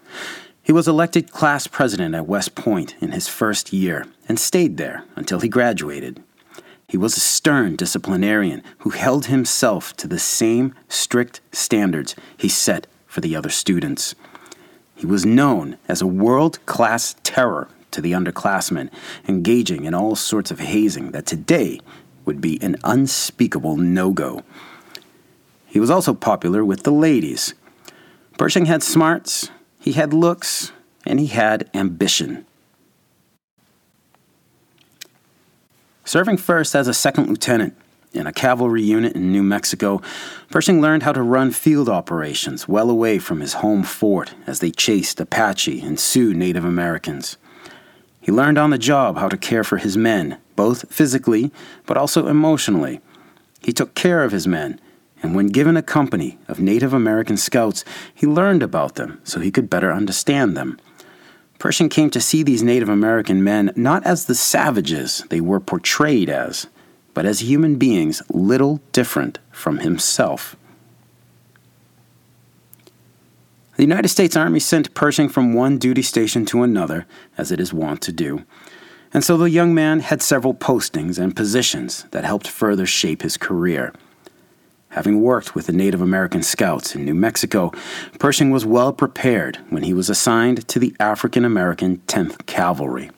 He 0.70 0.72
was 0.72 0.86
elected 0.86 1.32
class 1.32 1.66
president 1.66 2.14
at 2.14 2.28
West 2.28 2.54
Point 2.54 2.94
in 3.00 3.10
his 3.10 3.26
first 3.26 3.72
year 3.72 4.06
and 4.28 4.38
stayed 4.38 4.76
there 4.76 5.02
until 5.16 5.40
he 5.40 5.48
graduated. 5.48 6.22
He 6.86 6.96
was 6.96 7.16
a 7.16 7.18
stern 7.18 7.74
disciplinarian 7.74 8.62
who 8.78 8.90
held 8.90 9.26
himself 9.26 9.96
to 9.96 10.06
the 10.06 10.20
same 10.20 10.72
strict 10.88 11.40
standards 11.50 12.14
he 12.36 12.48
set 12.48 12.86
for 13.08 13.20
the 13.20 13.34
other 13.34 13.48
students. 13.48 14.14
He 14.94 15.06
was 15.06 15.26
known 15.26 15.76
as 15.88 16.00
a 16.00 16.06
world 16.06 16.64
class 16.66 17.16
terror 17.24 17.66
to 17.90 18.00
the 18.00 18.12
underclassmen, 18.12 18.92
engaging 19.26 19.82
in 19.82 19.92
all 19.92 20.14
sorts 20.14 20.52
of 20.52 20.60
hazing 20.60 21.10
that 21.10 21.26
today 21.26 21.80
would 22.24 22.40
be 22.40 22.62
an 22.62 22.76
unspeakable 22.84 23.76
no 23.76 24.12
go. 24.12 24.44
He 25.66 25.80
was 25.80 25.90
also 25.90 26.14
popular 26.14 26.64
with 26.64 26.84
the 26.84 26.92
ladies, 26.92 27.54
Pershing 28.38 28.64
had 28.64 28.82
smarts, 28.82 29.50
he 29.80 29.92
had 29.92 30.12
looks, 30.12 30.72
and 31.06 31.18
he 31.18 31.26
had 31.26 31.68
ambition. 31.74 32.46
Serving 36.04 36.36
first 36.36 36.74
as 36.74 36.86
a 36.86 36.94
second 36.94 37.28
lieutenant 37.28 37.74
in 38.12 38.26
a 38.26 38.32
cavalry 38.32 38.82
unit 38.82 39.14
in 39.14 39.32
New 39.32 39.42
Mexico, 39.42 40.02
Pershing 40.50 40.80
learned 40.80 41.04
how 41.04 41.12
to 41.12 41.22
run 41.22 41.52
field 41.52 41.88
operations 41.88 42.66
well 42.66 42.90
away 42.90 43.18
from 43.18 43.40
his 43.40 43.54
home 43.54 43.84
fort 43.84 44.34
as 44.46 44.58
they 44.58 44.70
chased 44.70 45.20
Apache 45.20 45.80
and 45.80 45.98
Sioux 45.98 46.34
Native 46.34 46.64
Americans. 46.64 47.36
He 48.20 48.32
learned 48.32 48.58
on 48.58 48.70
the 48.70 48.78
job 48.78 49.16
how 49.16 49.28
to 49.28 49.36
care 49.36 49.62
for 49.62 49.78
his 49.78 49.96
men, 49.96 50.38
both 50.56 50.92
physically 50.92 51.52
but 51.86 51.96
also 51.96 52.26
emotionally. 52.26 53.00
He 53.62 53.72
took 53.72 53.94
care 53.94 54.24
of 54.24 54.32
his 54.32 54.46
men 54.46 54.80
and 55.22 55.34
when 55.34 55.48
given 55.48 55.76
a 55.76 55.82
company 55.82 56.38
of 56.48 56.60
Native 56.60 56.92
American 56.92 57.36
scouts, 57.36 57.84
he 58.14 58.26
learned 58.26 58.62
about 58.62 58.94
them 58.94 59.20
so 59.24 59.40
he 59.40 59.50
could 59.50 59.70
better 59.70 59.92
understand 59.92 60.56
them. 60.56 60.78
Pershing 61.58 61.90
came 61.90 62.10
to 62.10 62.20
see 62.20 62.42
these 62.42 62.62
Native 62.62 62.88
American 62.88 63.44
men 63.44 63.70
not 63.76 64.04
as 64.06 64.24
the 64.24 64.34
savages 64.34 65.24
they 65.28 65.40
were 65.40 65.60
portrayed 65.60 66.30
as, 66.30 66.68
but 67.12 67.26
as 67.26 67.40
human 67.40 67.76
beings 67.76 68.22
little 68.30 68.80
different 68.92 69.38
from 69.50 69.78
himself. 69.78 70.56
The 73.76 73.82
United 73.82 74.08
States 74.08 74.36
Army 74.36 74.60
sent 74.60 74.94
Pershing 74.94 75.28
from 75.28 75.54
one 75.54 75.78
duty 75.78 76.02
station 76.02 76.44
to 76.46 76.62
another, 76.62 77.06
as 77.38 77.50
it 77.50 77.60
is 77.60 77.72
wont 77.72 78.02
to 78.02 78.12
do, 78.12 78.44
and 79.12 79.24
so 79.24 79.36
the 79.36 79.50
young 79.50 79.74
man 79.74 80.00
had 80.00 80.22
several 80.22 80.54
postings 80.54 81.18
and 81.18 81.34
positions 81.34 82.06
that 82.12 82.24
helped 82.24 82.46
further 82.46 82.86
shape 82.86 83.22
his 83.22 83.36
career. 83.36 83.92
Having 84.90 85.22
worked 85.22 85.54
with 85.54 85.66
the 85.66 85.72
Native 85.72 86.00
American 86.00 86.42
Scouts 86.42 86.96
in 86.96 87.04
New 87.04 87.14
Mexico, 87.14 87.72
Pershing 88.18 88.50
was 88.50 88.66
well 88.66 88.92
prepared 88.92 89.58
when 89.68 89.84
he 89.84 89.94
was 89.94 90.10
assigned 90.10 90.66
to 90.66 90.80
the 90.80 90.94
African 90.98 91.44
American 91.44 91.98
10th 92.08 92.44
Cavalry. 92.46 93.10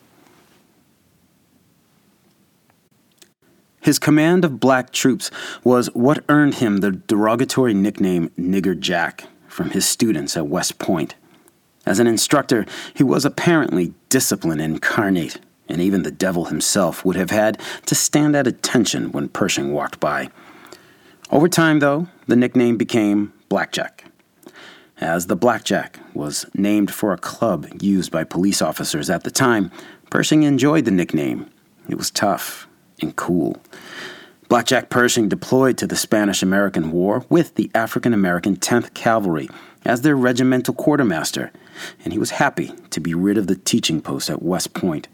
His 3.81 3.97
command 3.97 4.45
of 4.45 4.59
black 4.59 4.91
troops 4.91 5.31
was 5.63 5.87
what 5.93 6.23
earned 6.29 6.55
him 6.55 6.77
the 6.77 6.91
derogatory 6.91 7.73
nickname 7.73 8.29
Nigger 8.39 8.79
Jack 8.79 9.25
from 9.47 9.71
his 9.71 9.85
students 9.85 10.37
at 10.37 10.47
West 10.47 10.77
Point. 10.77 11.15
As 11.87 11.99
an 11.99 12.07
instructor, 12.07 12.65
he 12.93 13.03
was 13.03 13.25
apparently 13.25 13.93
discipline 14.09 14.61
incarnate, 14.61 15.39
and 15.67 15.81
even 15.81 16.03
the 16.03 16.11
devil 16.11 16.45
himself 16.45 17.03
would 17.03 17.15
have 17.15 17.31
had 17.31 17.59
to 17.87 17.95
stand 17.95 18.35
at 18.35 18.47
attention 18.47 19.11
when 19.11 19.27
Pershing 19.27 19.73
walked 19.73 19.99
by. 19.99 20.29
Over 21.33 21.49
time, 21.49 21.79
though, 21.79 22.05
the 22.27 22.35
nickname 22.35 22.77
became 22.77 23.33
Blackjack, 23.49 24.05
as 25.01 25.25
the 25.25 25.35
Blackjack 25.35 25.99
was 26.13 26.45
named 26.53 26.93
for 26.93 27.11
a 27.11 27.17
club 27.17 27.65
used 27.81 28.11
by 28.11 28.23
police 28.23 28.61
officers 28.61 29.09
at 29.09 29.23
the 29.23 29.31
time. 29.31 29.71
Pershing 30.11 30.43
enjoyed 30.43 30.85
the 30.85 30.91
nickname. 30.91 31.49
It 31.89 31.95
was 31.95 32.11
tough 32.11 32.67
and 33.01 33.15
cool. 33.15 33.57
Blackjack 34.47 34.91
Pershing 34.91 35.27
deployed 35.27 35.75
to 35.79 35.87
the 35.87 35.95
Spanish 35.95 36.43
American 36.43 36.91
War 36.91 37.25
with 37.29 37.55
the 37.55 37.71
African 37.73 38.13
American 38.13 38.55
10th 38.55 38.93
Cavalry 38.93 39.49
as 39.83 40.01
their 40.01 40.15
regimental 40.15 40.75
quartermaster, 40.75 41.51
and 42.03 42.13
he 42.13 42.19
was 42.19 42.29
happy 42.29 42.73
to 42.91 42.99
be 42.99 43.15
rid 43.15 43.39
of 43.39 43.47
the 43.47 43.55
teaching 43.55 44.01
post 44.03 44.29
at 44.29 44.43
West 44.43 44.75
Point. 44.75 45.07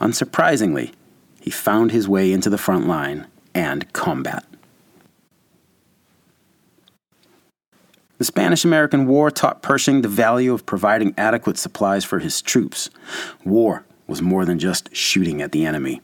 Unsurprisingly, 0.00 0.94
he 1.38 1.50
found 1.50 1.90
his 1.90 2.08
way 2.08 2.32
into 2.32 2.48
the 2.48 2.56
front 2.56 2.88
line 2.88 3.26
and 3.54 3.92
combat. 3.92 4.47
The 8.18 8.24
Spanish 8.24 8.64
American 8.64 9.06
War 9.06 9.30
taught 9.30 9.62
Pershing 9.62 10.02
the 10.02 10.08
value 10.08 10.52
of 10.52 10.66
providing 10.66 11.14
adequate 11.16 11.56
supplies 11.56 12.04
for 12.04 12.18
his 12.18 12.42
troops. 12.42 12.90
War 13.44 13.84
was 14.08 14.20
more 14.20 14.44
than 14.44 14.58
just 14.58 14.94
shooting 14.94 15.40
at 15.40 15.52
the 15.52 15.64
enemy. 15.64 16.00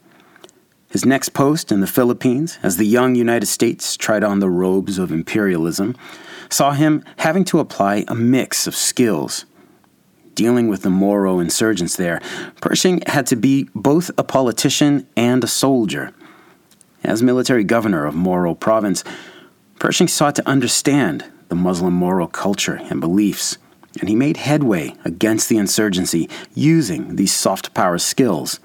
His 0.89 1.05
next 1.05 1.29
post 1.29 1.73
in 1.73 1.81
the 1.81 1.87
Philippines, 1.87 2.57
as 2.63 2.77
the 2.77 2.85
young 2.85 3.15
United 3.15 3.47
States 3.47 3.97
tried 3.97 4.23
on 4.23 4.39
the 4.39 4.49
robes 4.49 4.97
of 4.97 5.11
imperialism, 5.11 5.93
saw 6.49 6.71
him 6.71 7.03
having 7.17 7.43
to 7.45 7.59
apply 7.59 8.05
a 8.07 8.15
mix 8.15 8.65
of 8.65 8.75
skills. 8.75 9.43
Dealing 10.35 10.69
with 10.69 10.83
the 10.83 10.89
Moro 10.89 11.39
insurgents 11.39 11.97
there, 11.97 12.21
Pershing 12.61 13.01
had 13.07 13.27
to 13.27 13.35
be 13.35 13.67
both 13.75 14.09
a 14.17 14.23
politician 14.23 15.05
and 15.17 15.43
a 15.43 15.47
soldier. 15.47 16.13
As 17.03 17.21
military 17.21 17.65
governor 17.65 18.05
of 18.05 18.15
Moro 18.15 18.55
province, 18.55 19.03
Pershing 19.79 20.07
sought 20.07 20.35
to 20.35 20.47
understand 20.47 21.25
the 21.49 21.55
Muslim 21.55 21.93
Moro 21.93 22.27
culture 22.27 22.79
and 22.89 22.99
beliefs, 22.99 23.57
and 23.99 24.09
he 24.09 24.15
made 24.15 24.37
headway 24.37 24.93
against 25.05 25.49
the 25.49 25.57
insurgency 25.57 26.29
using 26.53 27.15
these 27.15 27.33
soft 27.33 27.73
power 27.73 27.97
skills. 27.97 28.59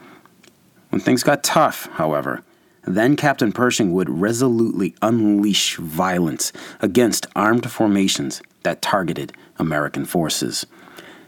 When 0.91 1.01
things 1.01 1.23
got 1.23 1.45
tough, 1.45 1.87
however, 1.93 2.43
then 2.85 3.17
Captain 3.17 3.53
Pershing 3.53 3.93
would 3.93 4.11
resolutely 4.11 4.95
unleash 5.03 5.77
violence 5.77 6.53
against 6.81 7.27
armed 7.37 7.71
formations 7.71 8.43
that 8.63 8.83
targeted 8.83 9.33
American 9.59 10.05
forces. 10.05 10.67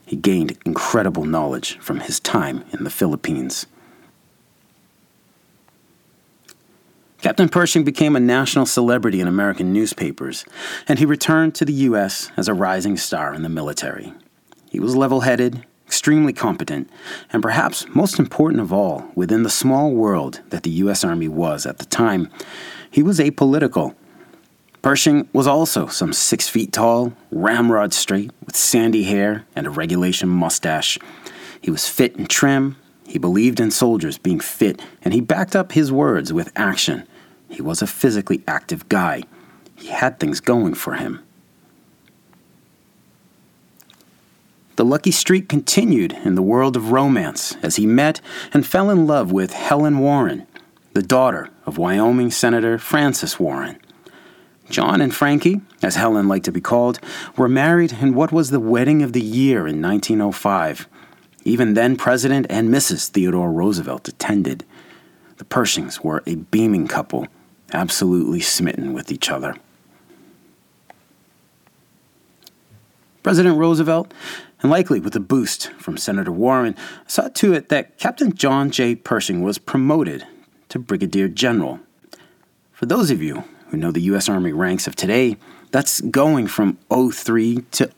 He 0.04 0.16
gained 0.16 0.58
incredible 0.66 1.24
knowledge 1.24 1.78
from 1.78 2.00
his 2.00 2.20
time 2.20 2.64
in 2.72 2.84
the 2.84 2.90
Philippines. 2.90 3.66
Captain 7.22 7.48
Pershing 7.48 7.84
became 7.84 8.16
a 8.16 8.20
national 8.20 8.66
celebrity 8.66 9.20
in 9.20 9.28
American 9.28 9.72
newspapers, 9.72 10.44
and 10.88 10.98
he 10.98 11.06
returned 11.06 11.54
to 11.54 11.64
the 11.64 11.72
U.S. 11.72 12.32
as 12.36 12.48
a 12.48 12.52
rising 12.52 12.96
star 12.96 13.32
in 13.32 13.44
the 13.44 13.48
military. 13.48 14.12
He 14.72 14.80
was 14.80 14.96
level 14.96 15.20
headed, 15.20 15.64
extremely 15.86 16.32
competent, 16.32 16.90
and 17.32 17.40
perhaps 17.40 17.86
most 17.94 18.18
important 18.18 18.60
of 18.60 18.72
all, 18.72 19.08
within 19.14 19.44
the 19.44 19.50
small 19.50 19.92
world 19.92 20.40
that 20.50 20.64
the 20.64 20.70
U.S. 20.70 21.04
Army 21.04 21.28
was 21.28 21.64
at 21.64 21.78
the 21.78 21.84
time, 21.84 22.28
he 22.90 23.04
was 23.04 23.20
apolitical. 23.20 23.94
Pershing 24.82 25.28
was 25.32 25.46
also 25.46 25.86
some 25.86 26.12
six 26.12 26.48
feet 26.48 26.72
tall, 26.72 27.12
ramrod 27.30 27.94
straight, 27.94 28.32
with 28.44 28.56
sandy 28.56 29.04
hair 29.04 29.46
and 29.54 29.68
a 29.68 29.70
regulation 29.70 30.28
mustache. 30.28 30.98
He 31.60 31.70
was 31.70 31.86
fit 31.86 32.16
and 32.16 32.28
trim. 32.28 32.74
He 33.06 33.20
believed 33.20 33.60
in 33.60 33.70
soldiers 33.70 34.18
being 34.18 34.40
fit, 34.40 34.82
and 35.02 35.14
he 35.14 35.20
backed 35.20 35.54
up 35.54 35.70
his 35.70 35.92
words 35.92 36.32
with 36.32 36.50
action. 36.56 37.06
He 37.52 37.60
was 37.60 37.82
a 37.82 37.86
physically 37.86 38.42
active 38.48 38.88
guy. 38.88 39.24
He 39.76 39.88
had 39.88 40.18
things 40.18 40.40
going 40.40 40.72
for 40.72 40.94
him. 40.94 41.22
The 44.76 44.86
lucky 44.86 45.10
streak 45.10 45.50
continued 45.50 46.14
in 46.24 46.34
the 46.34 46.42
world 46.42 46.76
of 46.76 46.92
romance 46.92 47.54
as 47.62 47.76
he 47.76 47.86
met 47.86 48.22
and 48.54 48.66
fell 48.66 48.88
in 48.88 49.06
love 49.06 49.30
with 49.30 49.52
Helen 49.52 49.98
Warren, 49.98 50.46
the 50.94 51.02
daughter 51.02 51.50
of 51.66 51.76
Wyoming 51.76 52.30
Senator 52.30 52.78
Francis 52.78 53.38
Warren. 53.38 53.78
John 54.70 55.02
and 55.02 55.14
Frankie, 55.14 55.60
as 55.82 55.96
Helen 55.96 56.28
liked 56.28 56.46
to 56.46 56.52
be 56.52 56.62
called, 56.62 57.00
were 57.36 57.50
married 57.50 57.92
in 58.00 58.14
what 58.14 58.32
was 58.32 58.48
the 58.48 58.60
wedding 58.60 59.02
of 59.02 59.12
the 59.12 59.20
year 59.20 59.66
in 59.66 59.82
1905. 59.82 60.88
Even 61.44 61.74
then, 61.74 61.96
President 61.96 62.46
and 62.48 62.70
Mrs. 62.70 63.10
Theodore 63.10 63.52
Roosevelt 63.52 64.08
attended. 64.08 64.64
The 65.36 65.44
Pershings 65.44 66.02
were 66.02 66.22
a 66.24 66.36
beaming 66.36 66.88
couple 66.88 67.26
absolutely 67.74 68.40
smitten 68.40 68.92
with 68.92 69.12
each 69.12 69.30
other. 69.30 69.56
President 73.22 73.56
Roosevelt, 73.56 74.12
and 74.60 74.70
likely 74.70 74.98
with 74.98 75.14
a 75.14 75.20
boost 75.20 75.70
from 75.72 75.96
Senator 75.96 76.32
Warren, 76.32 76.74
saw 77.06 77.28
to 77.28 77.52
it 77.52 77.68
that 77.68 77.98
Captain 77.98 78.34
John 78.34 78.70
J. 78.70 78.96
Pershing 78.96 79.42
was 79.42 79.58
promoted 79.58 80.26
to 80.68 80.78
Brigadier 80.78 81.28
General. 81.28 81.78
For 82.72 82.86
those 82.86 83.10
of 83.10 83.22
you 83.22 83.44
who 83.68 83.76
know 83.76 83.92
the 83.92 84.00
U.S. 84.02 84.28
Army 84.28 84.52
ranks 84.52 84.86
of 84.86 84.96
today, 84.96 85.36
that's 85.70 86.00
going 86.00 86.48
from 86.48 86.78
03 86.90 87.64
to 87.72 87.90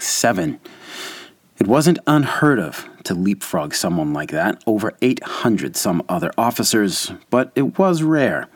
07. 0.00 0.60
It 1.58 1.66
wasn't 1.66 1.98
unheard 2.06 2.58
of 2.58 2.88
to 3.04 3.14
leapfrog 3.14 3.74
someone 3.74 4.12
like 4.12 4.30
that 4.30 4.62
over 4.66 4.94
800 5.00 5.76
some 5.76 6.02
other 6.08 6.32
officers, 6.36 7.12
but 7.30 7.52
it 7.54 7.78
was 7.78 8.02
rare. 8.02 8.48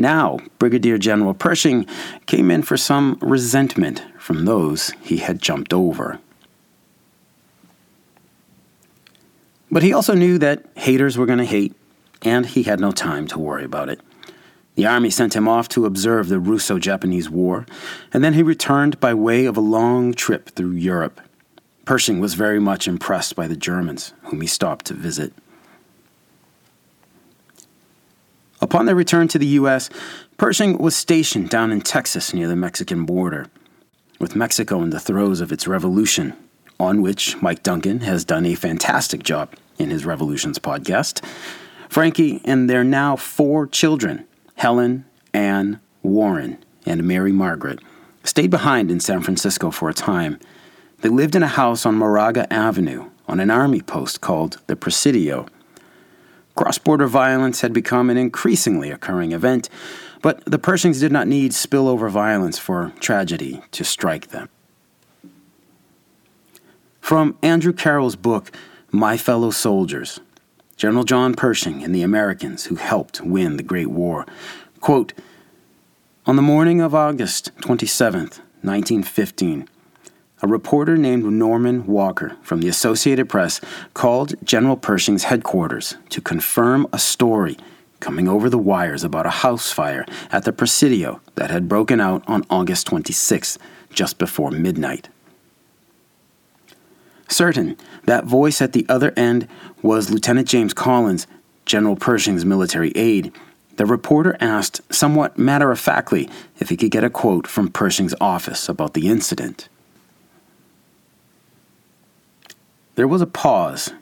Now, 0.00 0.38
Brigadier 0.60 0.96
General 0.96 1.34
Pershing 1.34 1.84
came 2.26 2.52
in 2.52 2.62
for 2.62 2.76
some 2.76 3.18
resentment 3.20 4.04
from 4.16 4.44
those 4.44 4.90
he 5.02 5.16
had 5.16 5.42
jumped 5.42 5.74
over. 5.74 6.20
But 9.72 9.82
he 9.82 9.92
also 9.92 10.14
knew 10.14 10.38
that 10.38 10.64
haters 10.76 11.18
were 11.18 11.26
going 11.26 11.40
to 11.40 11.44
hate, 11.44 11.74
and 12.22 12.46
he 12.46 12.62
had 12.62 12.78
no 12.78 12.92
time 12.92 13.26
to 13.26 13.40
worry 13.40 13.64
about 13.64 13.88
it. 13.88 14.00
The 14.76 14.86
army 14.86 15.10
sent 15.10 15.34
him 15.34 15.48
off 15.48 15.68
to 15.70 15.84
observe 15.84 16.28
the 16.28 16.38
Russo 16.38 16.78
Japanese 16.78 17.28
War, 17.28 17.66
and 18.12 18.22
then 18.22 18.34
he 18.34 18.42
returned 18.44 19.00
by 19.00 19.12
way 19.12 19.46
of 19.46 19.56
a 19.56 19.60
long 19.60 20.14
trip 20.14 20.50
through 20.50 20.72
Europe. 20.72 21.20
Pershing 21.84 22.20
was 22.20 22.34
very 22.34 22.60
much 22.60 22.86
impressed 22.86 23.34
by 23.34 23.48
the 23.48 23.56
Germans, 23.56 24.14
whom 24.22 24.40
he 24.42 24.46
stopped 24.46 24.84
to 24.86 24.94
visit. 24.94 25.32
Upon 28.68 28.84
their 28.84 28.94
return 28.94 29.28
to 29.28 29.38
the 29.38 29.46
U.S., 29.46 29.88
Pershing 30.36 30.76
was 30.76 30.94
stationed 30.94 31.48
down 31.48 31.72
in 31.72 31.80
Texas 31.80 32.34
near 32.34 32.48
the 32.48 32.54
Mexican 32.54 33.06
border. 33.06 33.46
With 34.20 34.36
Mexico 34.36 34.82
in 34.82 34.90
the 34.90 35.00
throes 35.00 35.40
of 35.40 35.50
its 35.50 35.66
revolution, 35.66 36.34
on 36.78 37.00
which 37.00 37.40
Mike 37.40 37.62
Duncan 37.62 38.00
has 38.00 38.26
done 38.26 38.44
a 38.44 38.54
fantastic 38.54 39.22
job 39.22 39.54
in 39.78 39.88
his 39.88 40.04
Revolutions 40.04 40.58
podcast, 40.58 41.24
Frankie 41.88 42.42
and 42.44 42.68
their 42.68 42.84
now 42.84 43.16
four 43.16 43.66
children, 43.66 44.26
Helen, 44.56 45.06
Anne, 45.32 45.80
Warren, 46.02 46.62
and 46.84 47.04
Mary 47.04 47.32
Margaret, 47.32 47.78
stayed 48.22 48.50
behind 48.50 48.90
in 48.90 49.00
San 49.00 49.22
Francisco 49.22 49.70
for 49.70 49.88
a 49.88 49.94
time. 49.94 50.38
They 51.00 51.08
lived 51.08 51.34
in 51.34 51.42
a 51.42 51.48
house 51.48 51.86
on 51.86 51.94
Moraga 51.94 52.52
Avenue 52.52 53.08
on 53.26 53.40
an 53.40 53.50
army 53.50 53.80
post 53.80 54.20
called 54.20 54.60
the 54.66 54.76
Presidio 54.76 55.46
Cross 56.58 56.78
border 56.78 57.06
violence 57.06 57.60
had 57.60 57.72
become 57.72 58.10
an 58.10 58.16
increasingly 58.16 58.90
occurring 58.90 59.30
event, 59.30 59.68
but 60.22 60.44
the 60.44 60.58
Pershings 60.58 60.98
did 60.98 61.12
not 61.12 61.28
need 61.28 61.52
spillover 61.52 62.10
violence 62.10 62.58
for 62.58 62.92
tragedy 62.98 63.62
to 63.70 63.84
strike 63.84 64.30
them. 64.30 64.48
From 67.00 67.38
Andrew 67.44 67.72
Carroll's 67.72 68.16
book, 68.16 68.50
My 68.90 69.16
Fellow 69.16 69.52
Soldiers, 69.52 70.18
General 70.76 71.04
John 71.04 71.34
Pershing 71.34 71.84
and 71.84 71.94
the 71.94 72.02
Americans 72.02 72.64
who 72.64 72.74
helped 72.74 73.20
win 73.20 73.56
the 73.56 73.62
Great 73.62 73.90
War, 73.90 74.26
quote, 74.80 75.12
On 76.26 76.34
the 76.34 76.42
morning 76.42 76.80
of 76.80 76.92
August 76.92 77.52
27, 77.60 78.20
1915, 78.22 79.68
a 80.40 80.46
reporter 80.46 80.96
named 80.96 81.24
Norman 81.24 81.86
Walker 81.86 82.36
from 82.42 82.60
the 82.60 82.68
Associated 82.68 83.28
Press 83.28 83.60
called 83.94 84.34
General 84.44 84.76
Pershing's 84.76 85.24
headquarters 85.24 85.96
to 86.10 86.20
confirm 86.20 86.86
a 86.92 86.98
story 86.98 87.56
coming 88.00 88.28
over 88.28 88.48
the 88.48 88.58
wires 88.58 89.02
about 89.02 89.26
a 89.26 89.30
house 89.30 89.72
fire 89.72 90.06
at 90.30 90.44
the 90.44 90.52
Presidio 90.52 91.20
that 91.34 91.50
had 91.50 91.68
broken 91.68 92.00
out 92.00 92.22
on 92.28 92.44
August 92.48 92.86
26, 92.86 93.58
just 93.90 94.18
before 94.18 94.50
midnight. 94.50 95.08
Certain 97.28 97.76
that 98.04 98.24
voice 98.24 98.62
at 98.62 98.72
the 98.72 98.86
other 98.88 99.12
end 99.16 99.48
was 99.82 100.10
Lieutenant 100.10 100.48
James 100.48 100.72
Collins, 100.72 101.26
General 101.66 101.96
Pershing's 101.96 102.44
military 102.44 102.90
aide. 102.94 103.32
The 103.76 103.86
reporter 103.86 104.36
asked, 104.40 104.80
somewhat 104.92 105.38
matter 105.38 105.70
of 105.70 105.78
factly, 105.78 106.28
if 106.58 106.68
he 106.68 106.76
could 106.76 106.90
get 106.90 107.04
a 107.04 107.10
quote 107.10 107.46
from 107.46 107.68
Pershing's 107.68 108.14
office 108.20 108.68
about 108.68 108.94
the 108.94 109.08
incident. 109.08 109.68
There 112.98 113.06
was 113.06 113.22
a 113.22 113.26
pause, 113.26 113.92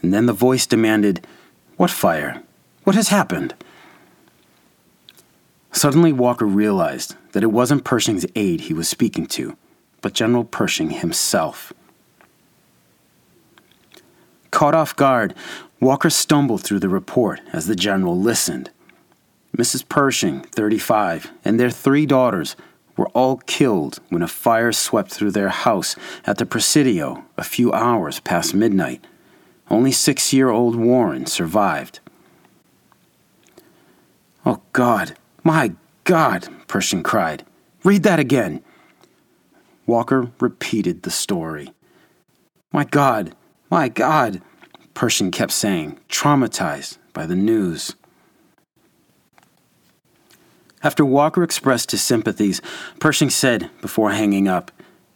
and 0.00 0.14
then 0.14 0.24
the 0.24 0.32
voice 0.32 0.64
demanded, 0.64 1.26
What 1.76 1.90
fire? 1.90 2.42
What 2.84 2.96
has 2.96 3.08
happened? 3.08 3.54
Suddenly, 5.72 6.14
Walker 6.14 6.46
realized 6.46 7.16
that 7.32 7.42
it 7.42 7.52
wasn't 7.52 7.84
Pershing's 7.84 8.24
aide 8.34 8.62
he 8.62 8.72
was 8.72 8.88
speaking 8.88 9.26
to, 9.26 9.58
but 10.00 10.14
General 10.14 10.42
Pershing 10.42 10.88
himself. 10.88 11.74
Caught 14.50 14.74
off 14.74 14.96
guard, 14.96 15.34
Walker 15.78 16.08
stumbled 16.08 16.62
through 16.62 16.80
the 16.80 16.88
report 16.88 17.42
as 17.52 17.66
the 17.66 17.76
general 17.76 18.18
listened. 18.18 18.70
Mrs. 19.54 19.86
Pershing, 19.86 20.40
35, 20.40 21.30
and 21.44 21.60
their 21.60 21.68
three 21.68 22.06
daughters 22.06 22.56
were 22.96 23.08
all 23.08 23.36
killed 23.38 23.98
when 24.08 24.22
a 24.22 24.28
fire 24.28 24.72
swept 24.72 25.10
through 25.10 25.30
their 25.30 25.50
house 25.50 25.96
at 26.24 26.38
the 26.38 26.46
Presidio 26.46 27.24
a 27.36 27.44
few 27.44 27.72
hours 27.72 28.20
past 28.20 28.54
midnight. 28.54 29.04
Only 29.68 29.92
six 29.92 30.32
year 30.32 30.50
old 30.50 30.76
Warren 30.76 31.26
survived. 31.26 32.00
Oh, 34.44 34.62
God, 34.72 35.16
my 35.42 35.72
God, 36.04 36.48
Pershing 36.68 37.02
cried. 37.02 37.44
Read 37.82 38.04
that 38.04 38.20
again. 38.20 38.62
Walker 39.86 40.30
repeated 40.40 41.02
the 41.02 41.10
story. 41.10 41.72
My 42.72 42.84
God, 42.84 43.34
my 43.70 43.88
God, 43.88 44.40
Pershing 44.94 45.30
kept 45.30 45.52
saying, 45.52 45.98
traumatized 46.08 46.98
by 47.12 47.26
the 47.26 47.36
news. 47.36 47.94
After 50.82 51.04
Walker 51.04 51.42
expressed 51.42 51.90
his 51.90 52.02
sympathies, 52.02 52.60
Pershing 53.00 53.30
said 53.30 53.70
before 53.80 54.10
hanging 54.12 54.46
up, 54.48 54.70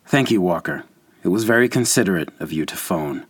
Thank 0.06 0.30
you, 0.30 0.40
Walker. 0.40 0.84
it 1.22 1.28
was 1.28 1.44
very 1.44 1.68
considerate 1.68 2.30
of 2.40 2.52
you 2.52 2.64
to 2.66 2.76
phone. 2.76 3.26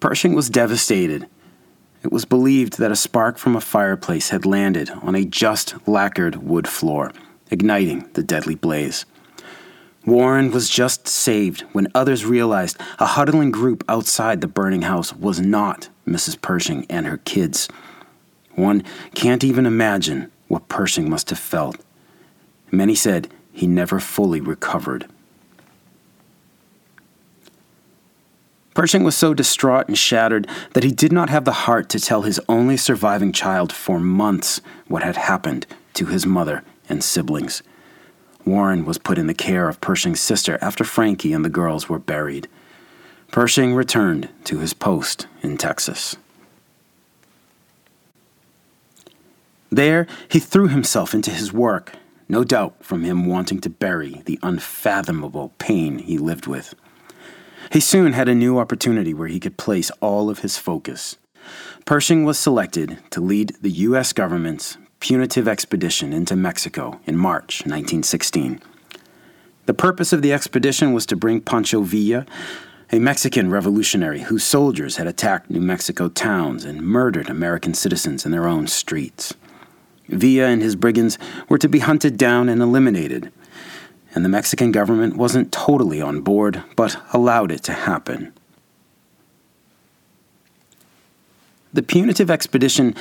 Pershing 0.00 0.34
was 0.34 0.48
devastated. 0.48 1.26
It 2.02 2.10
was 2.10 2.24
believed 2.24 2.78
that 2.78 2.92
a 2.92 2.96
spark 2.96 3.36
from 3.36 3.54
a 3.54 3.60
fireplace 3.60 4.30
had 4.30 4.46
landed 4.46 4.90
on 4.90 5.14
a 5.14 5.26
just 5.26 5.74
lacquered 5.86 6.36
wood 6.36 6.66
floor, 6.66 7.12
igniting 7.50 8.08
the 8.14 8.22
deadly 8.22 8.54
blaze. 8.54 9.04
Warren 10.06 10.50
was 10.50 10.70
just 10.70 11.06
saved 11.06 11.62
when 11.72 11.88
others 11.94 12.24
realized 12.24 12.78
a 12.98 13.04
huddling 13.04 13.50
group 13.50 13.84
outside 13.86 14.40
the 14.40 14.48
burning 14.48 14.82
house 14.82 15.12
was 15.12 15.40
not 15.40 15.90
Mrs. 16.06 16.40
Pershing 16.40 16.86
and 16.88 17.06
her 17.06 17.18
kids. 17.18 17.68
One 18.54 18.82
can't 19.14 19.44
even 19.44 19.66
imagine 19.66 20.30
what 20.48 20.68
Pershing 20.68 21.08
must 21.08 21.30
have 21.30 21.38
felt. 21.38 21.76
Many 22.70 22.94
said 22.94 23.28
he 23.52 23.66
never 23.66 24.00
fully 24.00 24.40
recovered. 24.40 25.06
Pershing 28.74 29.04
was 29.04 29.16
so 29.16 29.34
distraught 29.34 29.88
and 29.88 29.98
shattered 29.98 30.46
that 30.72 30.84
he 30.84 30.90
did 30.90 31.12
not 31.12 31.28
have 31.28 31.44
the 31.44 31.52
heart 31.52 31.88
to 31.90 32.00
tell 32.00 32.22
his 32.22 32.40
only 32.48 32.76
surviving 32.76 33.32
child 33.32 33.72
for 33.72 33.98
months 33.98 34.60
what 34.86 35.02
had 35.02 35.16
happened 35.16 35.66
to 35.94 36.06
his 36.06 36.24
mother 36.24 36.62
and 36.88 37.04
siblings. 37.04 37.62
Warren 38.46 38.84
was 38.84 38.96
put 38.96 39.18
in 39.18 39.26
the 39.26 39.34
care 39.34 39.68
of 39.68 39.80
Pershing's 39.80 40.20
sister 40.20 40.56
after 40.62 40.84
Frankie 40.84 41.32
and 41.32 41.44
the 41.44 41.50
girls 41.50 41.88
were 41.88 41.98
buried. 41.98 42.48
Pershing 43.30 43.74
returned 43.74 44.28
to 44.44 44.58
his 44.58 44.72
post 44.72 45.26
in 45.42 45.58
Texas. 45.58 46.16
There, 49.70 50.06
he 50.28 50.40
threw 50.40 50.68
himself 50.68 51.14
into 51.14 51.30
his 51.30 51.52
work, 51.52 51.92
no 52.28 52.42
doubt 52.44 52.84
from 52.84 53.04
him 53.04 53.26
wanting 53.26 53.60
to 53.60 53.70
bury 53.70 54.22
the 54.24 54.38
unfathomable 54.42 55.52
pain 55.58 55.98
he 55.98 56.18
lived 56.18 56.46
with. 56.46 56.74
He 57.70 57.80
soon 57.80 58.12
had 58.12 58.28
a 58.28 58.34
new 58.34 58.58
opportunity 58.58 59.14
where 59.14 59.28
he 59.28 59.38
could 59.38 59.56
place 59.56 59.92
all 60.00 60.28
of 60.28 60.40
his 60.40 60.58
focus. 60.58 61.16
Pershing 61.84 62.24
was 62.24 62.38
selected 62.38 62.98
to 63.10 63.20
lead 63.20 63.56
the 63.60 63.70
U.S. 63.70 64.12
government's 64.12 64.76
punitive 64.98 65.46
expedition 65.46 66.12
into 66.12 66.36
Mexico 66.36 67.00
in 67.06 67.16
March 67.16 67.60
1916. 67.60 68.60
The 69.66 69.74
purpose 69.74 70.12
of 70.12 70.20
the 70.20 70.32
expedition 70.32 70.92
was 70.92 71.06
to 71.06 71.16
bring 71.16 71.40
Pancho 71.40 71.82
Villa, 71.82 72.26
a 72.90 72.98
Mexican 72.98 73.50
revolutionary 73.50 74.22
whose 74.22 74.42
soldiers 74.42 74.96
had 74.96 75.06
attacked 75.06 75.48
New 75.48 75.60
Mexico 75.60 76.08
towns 76.08 76.64
and 76.64 76.82
murdered 76.82 77.30
American 77.30 77.72
citizens 77.72 78.26
in 78.26 78.32
their 78.32 78.48
own 78.48 78.66
streets. 78.66 79.32
Villa 80.10 80.46
and 80.46 80.62
his 80.62 80.76
brigands 80.76 81.18
were 81.48 81.58
to 81.58 81.68
be 81.68 81.80
hunted 81.80 82.16
down 82.16 82.48
and 82.48 82.60
eliminated, 82.60 83.32
and 84.14 84.24
the 84.24 84.28
Mexican 84.28 84.72
government 84.72 85.16
wasn't 85.16 85.52
totally 85.52 86.00
on 86.00 86.20
board, 86.20 86.62
but 86.76 86.96
allowed 87.12 87.50
it 87.50 87.62
to 87.64 87.72
happen. 87.72 88.32
The 91.72 91.82
punitive 91.82 92.30
expedition 92.30 92.96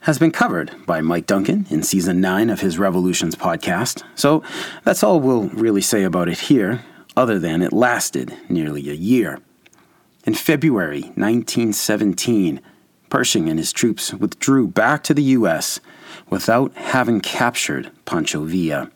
has 0.00 0.18
been 0.18 0.30
covered 0.30 0.72
by 0.86 1.00
Mike 1.00 1.26
Duncan 1.26 1.66
in 1.70 1.82
season 1.82 2.20
9 2.20 2.50
of 2.50 2.60
his 2.60 2.78
Revolutions 2.78 3.34
podcast, 3.34 4.02
so 4.14 4.42
that's 4.82 5.02
all 5.02 5.20
we'll 5.20 5.48
really 5.50 5.82
say 5.82 6.02
about 6.04 6.28
it 6.28 6.40
here, 6.40 6.82
other 7.16 7.38
than 7.38 7.62
it 7.62 7.72
lasted 7.72 8.34
nearly 8.48 8.88
a 8.88 8.94
year. 8.94 9.38
In 10.26 10.34
February 10.34 11.02
1917, 11.16 12.60
Pershing 13.14 13.48
and 13.48 13.60
his 13.60 13.72
troops 13.72 14.12
withdrew 14.12 14.66
back 14.66 15.04
to 15.04 15.14
the 15.14 15.22
U.S. 15.22 15.78
without 16.30 16.74
having 16.74 17.20
captured 17.20 17.90
Pancho 18.04 18.44
Villa. 18.44 18.90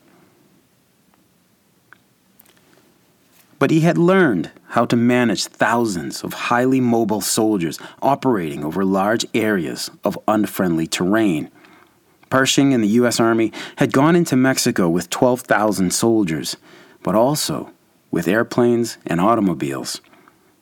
But 3.59 3.71
he 3.71 3.81
had 3.81 3.97
learned 3.97 4.51
how 4.69 4.85
to 4.85 4.95
manage 4.95 5.45
thousands 5.45 6.23
of 6.23 6.33
highly 6.33 6.79
mobile 6.79 7.21
soldiers 7.21 7.77
operating 8.01 8.63
over 8.63 8.85
large 8.85 9.25
areas 9.33 9.89
of 10.03 10.17
unfriendly 10.27 10.87
terrain. 10.87 11.51
Pershing 12.29 12.73
and 12.73 12.83
the 12.83 12.95
U.S. 12.99 13.19
Army 13.19 13.51
had 13.77 13.91
gone 13.91 14.15
into 14.15 14.35
Mexico 14.35 14.87
with 14.87 15.09
12,000 15.09 15.91
soldiers, 15.91 16.55
but 17.03 17.15
also 17.15 17.71
with 18.11 18.27
airplanes 18.27 18.97
and 19.05 19.19
automobiles. 19.19 20.01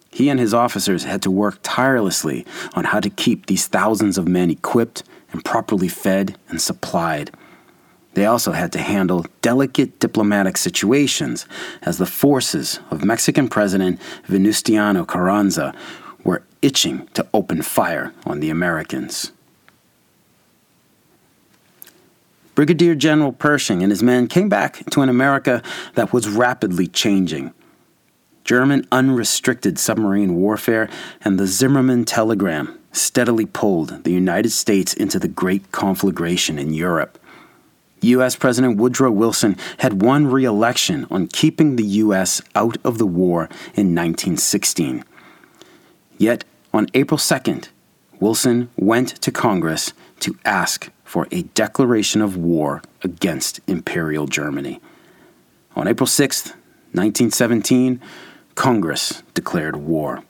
He 0.10 0.30
and 0.30 0.40
his 0.40 0.54
officers 0.54 1.04
had 1.04 1.22
to 1.24 1.32
work 1.32 1.60
tirelessly 1.62 2.46
on 2.74 2.86
how 2.86 3.00
to 3.02 3.10
keep 3.10 3.46
these 3.46 3.68
thousands 3.68 4.18
of 4.18 4.28
men 4.28 4.50
equipped 4.50 5.04
and 5.38 5.46
properly 5.46 5.88
fed 5.88 6.36
and 6.50 6.60
supplied. 6.60 7.30
They 8.16 8.26
also 8.26 8.54
had 8.54 8.72
to 8.72 8.80
handle 8.80 9.24
delicate 9.44 10.00
diplomatic 10.00 10.58
situations 10.58 11.46
as 11.84 12.00
the 12.00 12.08
forces 12.08 12.80
of 12.90 13.06
Mexican 13.06 13.48
President 13.48 14.00
Venustiano 14.26 15.08
Carranza 15.08 15.76
were 16.24 16.42
itching 16.64 17.08
to 17.10 17.28
open 17.36 17.62
fire 17.62 18.14
on 18.26 18.40
the 18.40 18.50
Americans. 18.50 19.32
Brigadier 22.56 22.96
General 22.96 23.32
Pershing 23.32 23.84
and 23.84 23.92
his 23.92 24.02
men 24.02 24.26
came 24.26 24.50
back 24.50 24.84
to 24.90 25.02
an 25.02 25.10
America 25.10 25.62
that 25.94 26.12
was 26.12 26.28
rapidly 26.28 26.88
changing. 26.88 27.54
German 28.48 28.88
unrestricted 28.94 29.78
submarine 29.78 30.36
warfare 30.36 30.90
and 31.20 31.38
the 31.38 31.46
Zimmermann 31.46 32.06
telegram 32.06 32.80
steadily 32.94 33.46
pulled 33.46 34.06
the 34.06 34.14
United 34.14 34.52
States 34.52 34.94
into 34.94 35.20
the 35.20 35.28
great 35.28 35.74
conflagration 35.74 36.58
in 36.58 36.74
Europe. 36.74 37.20
U.S. 38.00 38.38
President 38.38 38.78
Woodrow 38.78 39.12
Wilson 39.12 39.58
had 39.80 40.02
won 40.02 40.28
re 40.28 40.46
election 40.46 41.06
on 41.12 41.28
keeping 41.28 41.76
the 41.76 41.84
U.S. 42.06 42.42
out 42.56 42.78
of 42.86 43.00
the 43.00 43.06
war 43.06 43.50
in 43.76 43.94
1916. 43.94 45.04
Yet, 46.18 46.46
on 46.74 46.88
April 46.94 47.18
2nd, 47.18 47.68
Wilson 48.22 48.70
went 48.78 49.10
to 49.22 49.32
Congress 49.32 49.92
to 50.22 50.38
ask 50.46 50.90
for 51.04 51.28
a 51.32 51.42
declaration 51.44 52.22
of 52.22 52.38
war 52.38 52.82
against 53.04 53.60
Imperial 53.68 54.26
Germany. 54.26 54.80
On 55.76 55.86
April 55.86 56.08
6th, 56.08 56.54
1917, 56.94 58.00
Congress 58.58 59.22
declared 59.36 59.76
war. 59.76 60.24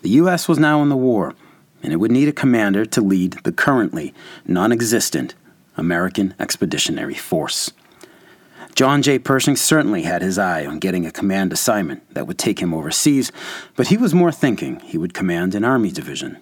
The 0.00 0.08
U.S. 0.22 0.48
was 0.48 0.58
now 0.58 0.80
in 0.82 0.88
the 0.88 0.96
war 0.96 1.34
and 1.82 1.92
it 1.92 1.96
would 1.96 2.10
need 2.10 2.26
a 2.26 2.32
commander 2.32 2.86
to 2.86 3.02
lead 3.02 3.34
the 3.44 3.52
currently 3.52 4.14
non 4.46 4.72
existent 4.72 5.34
American 5.76 6.34
Expeditionary 6.40 7.14
Force. 7.14 7.70
John 8.74 9.02
J. 9.02 9.18
Pershing 9.18 9.56
certainly 9.56 10.04
had 10.04 10.22
his 10.22 10.38
eye 10.38 10.64
on 10.64 10.78
getting 10.78 11.04
a 11.04 11.12
command 11.12 11.52
assignment 11.52 12.02
that 12.14 12.26
would 12.26 12.38
take 12.38 12.60
him 12.60 12.72
overseas, 12.72 13.30
but 13.76 13.88
he 13.88 13.98
was 13.98 14.14
more 14.14 14.32
thinking 14.32 14.80
he 14.80 14.96
would 14.96 15.12
command 15.12 15.54
an 15.54 15.64
Army 15.64 15.90
division. 15.90 16.38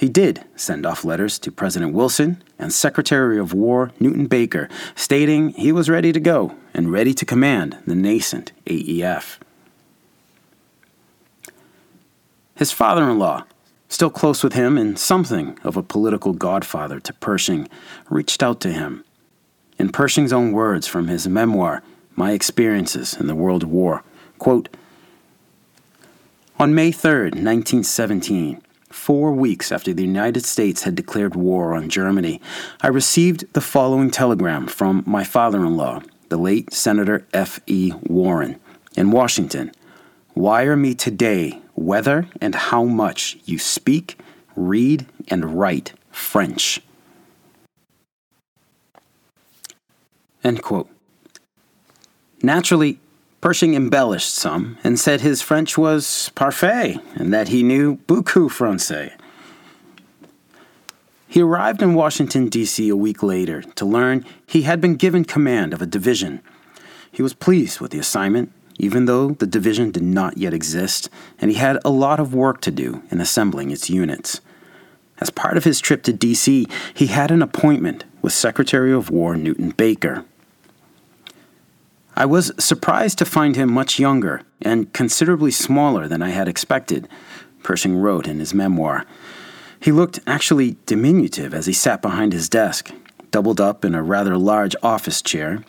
He 0.00 0.08
did 0.08 0.46
send 0.56 0.86
off 0.86 1.04
letters 1.04 1.38
to 1.40 1.52
President 1.52 1.92
Wilson 1.92 2.42
and 2.58 2.72
Secretary 2.72 3.38
of 3.38 3.52
War 3.52 3.92
Newton 4.00 4.28
Baker, 4.28 4.66
stating 4.94 5.50
he 5.50 5.72
was 5.72 5.90
ready 5.90 6.10
to 6.10 6.18
go 6.18 6.54
and 6.72 6.90
ready 6.90 7.12
to 7.12 7.26
command 7.26 7.76
the 7.86 7.94
nascent 7.94 8.52
AEF. 8.64 9.36
His 12.54 12.72
father 12.72 13.10
in 13.10 13.18
law, 13.18 13.44
Still 13.90 14.08
close 14.08 14.42
with 14.42 14.54
him 14.54 14.78
and 14.78 14.98
something 14.98 15.58
of 15.64 15.76
a 15.76 15.82
political 15.82 16.32
godfather 16.32 16.98
to 17.00 17.12
Pershing, 17.12 17.68
reached 18.08 18.42
out 18.42 18.58
to 18.60 18.72
him. 18.72 19.04
In 19.78 19.92
Pershing's 19.92 20.32
own 20.32 20.52
words 20.52 20.86
from 20.86 21.08
his 21.08 21.28
memoir, 21.28 21.82
My 22.16 22.30
Experiences 22.32 23.12
in 23.12 23.26
the 23.26 23.34
World 23.34 23.64
War, 23.64 24.02
quote, 24.38 24.70
On 26.58 26.74
May 26.74 26.90
3, 26.90 27.24
1917, 27.32 28.62
four 28.90 29.32
weeks 29.32 29.72
after 29.72 29.92
the 29.92 30.02
United 30.02 30.44
States 30.44 30.82
had 30.82 30.94
declared 30.94 31.34
war 31.34 31.74
on 31.74 31.88
Germany, 31.88 32.40
I 32.80 32.88
received 32.88 33.52
the 33.52 33.60
following 33.60 34.10
telegram 34.10 34.66
from 34.66 35.02
my 35.06 35.24
father 35.24 35.64
in 35.64 35.76
law, 35.76 36.02
the 36.28 36.36
late 36.36 36.72
Senator 36.72 37.26
F. 37.32 37.60
E. 37.66 37.92
Warren, 38.02 38.60
in 38.96 39.10
Washington. 39.10 39.72
Wire 40.34 40.76
me 40.76 40.94
today 40.94 41.60
whether 41.74 42.28
and 42.40 42.54
how 42.54 42.84
much 42.84 43.38
you 43.44 43.58
speak, 43.58 44.18
read, 44.54 45.06
and 45.28 45.58
write 45.58 45.94
French. 46.10 46.80
End 50.44 50.62
quote. 50.62 50.88
Naturally, 52.42 52.98
Pershing 53.40 53.74
embellished 53.74 54.34
some 54.34 54.76
and 54.84 54.98
said 54.98 55.20
his 55.20 55.40
French 55.40 55.78
was 55.78 56.30
parfait 56.34 56.98
and 57.14 57.32
that 57.32 57.48
he 57.48 57.62
knew 57.62 57.96
beaucoup 58.06 58.50
français. 58.50 59.12
He 61.26 61.40
arrived 61.40 61.80
in 61.80 61.94
Washington, 61.94 62.48
D.C. 62.48 62.88
a 62.88 62.96
week 62.96 63.22
later 63.22 63.62
to 63.62 63.84
learn 63.86 64.26
he 64.46 64.62
had 64.62 64.80
been 64.80 64.96
given 64.96 65.24
command 65.24 65.72
of 65.72 65.80
a 65.80 65.86
division. 65.86 66.42
He 67.10 67.22
was 67.22 67.34
pleased 67.34 67.80
with 67.80 67.92
the 67.92 67.98
assignment 67.98 68.52
even 68.80 69.04
though 69.04 69.30
the 69.32 69.46
division 69.46 69.90
did 69.90 70.02
not 70.02 70.38
yet 70.38 70.54
exist, 70.54 71.10
and 71.38 71.50
he 71.50 71.58
had 71.58 71.78
a 71.84 71.90
lot 71.90 72.18
of 72.18 72.32
work 72.32 72.62
to 72.62 72.70
do 72.70 73.02
in 73.10 73.20
assembling 73.20 73.70
its 73.70 73.90
units. 73.90 74.40
As 75.18 75.28
part 75.28 75.58
of 75.58 75.64
his 75.64 75.80
trip 75.80 76.02
to 76.04 76.14
DC, 76.14 76.70
he 76.94 77.06
had 77.08 77.30
an 77.30 77.42
appointment 77.42 78.04
with 78.22 78.32
Secretary 78.32 78.90
of 78.90 79.10
War 79.10 79.36
Newton 79.36 79.70
Baker. 79.70 80.24
I 82.16 82.26
was 82.26 82.52
surprised 82.58 83.18
to 83.18 83.24
find 83.24 83.56
him 83.56 83.72
much 83.72 83.98
younger 83.98 84.42
and 84.60 84.92
considerably 84.92 85.50
smaller 85.50 86.08
than 86.08 86.22
I 86.22 86.30
had 86.30 86.48
expected, 86.48 87.08
Pershing 87.62 87.96
wrote 87.96 88.26
in 88.26 88.38
his 88.38 88.54
memoir. 88.54 89.04
He 89.80 89.92
looked 89.92 90.20
actually 90.26 90.76
diminutive 90.86 91.54
as 91.54 91.66
he 91.66 91.72
sat 91.72 92.02
behind 92.02 92.32
his 92.32 92.48
desk, 92.48 92.90
doubled 93.30 93.60
up 93.60 93.84
in 93.84 93.94
a 93.94 94.02
rather 94.02 94.36
large 94.36 94.74
office 94.82 95.22
chair, 95.22 95.64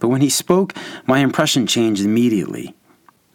but 0.00 0.08
when 0.08 0.20
he 0.20 0.28
spoke, 0.28 0.74
my 1.06 1.20
impression 1.20 1.66
changed 1.66 2.04
immediately. 2.04 2.74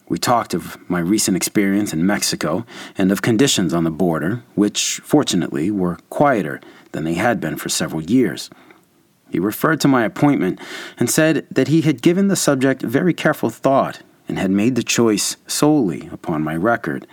We 0.08 0.18
talked 0.18 0.54
of 0.54 0.78
my 0.90 1.00
recent 1.00 1.38
experience 1.38 1.94
in 1.94 2.06
Mexico 2.06 2.66
and 2.98 3.12
of 3.12 3.22
conditions 3.22 3.74
on 3.74 3.84
the 3.84 3.92
border, 3.92 4.44
which, 4.56 5.00
fortunately, 5.04 5.70
were 5.72 6.00
quieter 6.10 6.60
than 6.92 7.04
they 7.04 7.14
had 7.14 7.40
been 7.40 7.58
for 7.58 7.70
several 7.70 8.02
years. 8.02 8.50
He 9.30 9.40
referred 9.40 9.80
to 9.82 9.88
my 9.88 10.04
appointment 10.04 10.60
and 10.98 11.10
said 11.10 11.46
that 11.52 11.68
he 11.68 11.82
had 11.82 12.02
given 12.02 12.28
the 12.28 12.36
subject 12.36 12.82
very 12.82 13.14
careful 13.14 13.50
thought 13.50 14.02
and 14.28 14.40
had 14.40 14.52
made 14.52 14.76
the 14.76 14.84
choice 14.84 15.38
solely 15.48 16.10
upon 16.12 16.44
my 16.44 16.56
record. 16.56 17.06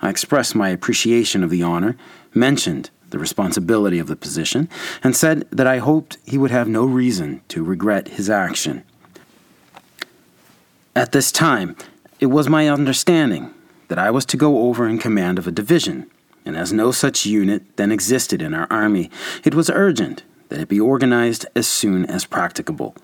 I 0.00 0.10
expressed 0.10 0.54
my 0.54 0.70
appreciation 0.70 1.44
of 1.44 1.50
the 1.50 1.62
honor, 1.62 1.96
mentioned 2.34 2.90
the 3.10 3.18
responsibility 3.18 3.98
of 3.98 4.06
the 4.06 4.16
position, 4.16 4.68
and 5.04 5.14
said 5.14 5.46
that 5.50 5.66
I 5.66 5.78
hoped 5.78 6.18
he 6.24 6.38
would 6.38 6.50
have 6.50 6.68
no 6.68 6.84
reason 6.84 7.42
to 7.48 7.62
regret 7.62 8.08
his 8.08 8.30
action. 8.30 8.84
At 10.96 11.12
this 11.12 11.30
time, 11.30 11.76
it 12.20 12.26
was 12.26 12.48
my 12.48 12.68
understanding 12.68 13.52
that 13.88 13.98
I 13.98 14.10
was 14.10 14.24
to 14.26 14.36
go 14.36 14.68
over 14.68 14.88
in 14.88 14.98
command 14.98 15.38
of 15.38 15.46
a 15.46 15.52
division, 15.52 16.10
and 16.44 16.56
as 16.56 16.72
no 16.72 16.90
such 16.90 17.26
unit 17.26 17.76
then 17.76 17.92
existed 17.92 18.42
in 18.42 18.54
our 18.54 18.66
army, 18.70 19.10
it 19.44 19.54
was 19.54 19.70
urgent 19.70 20.22
that 20.52 20.60
it 20.60 20.68
be 20.68 20.78
organized 20.78 21.46
as 21.56 21.66
soon 21.66 22.04
as 22.04 22.26
practicable. 22.26 22.94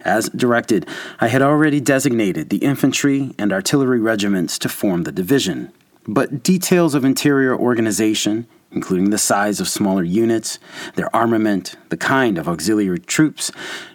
As 0.00 0.28
directed, 0.30 0.88
I 1.20 1.28
had 1.28 1.40
already 1.40 1.80
designated 1.80 2.50
the 2.50 2.58
infantry 2.58 3.32
and 3.38 3.52
artillery 3.52 4.00
regiments 4.00 4.58
to 4.58 4.68
form 4.68 5.04
the 5.04 5.12
division, 5.12 5.72
but 6.04 6.42
details 6.42 6.96
of 6.96 7.04
interior 7.04 7.56
organization, 7.56 8.48
including 8.72 9.10
the 9.10 9.18
size 9.18 9.60
of 9.60 9.68
smaller 9.68 10.02
units, 10.02 10.58
their 10.96 11.14
armament, 11.14 11.76
the 11.90 11.96
kind 11.96 12.38
of 12.38 12.48
auxiliary 12.48 12.98
troops, 12.98 13.52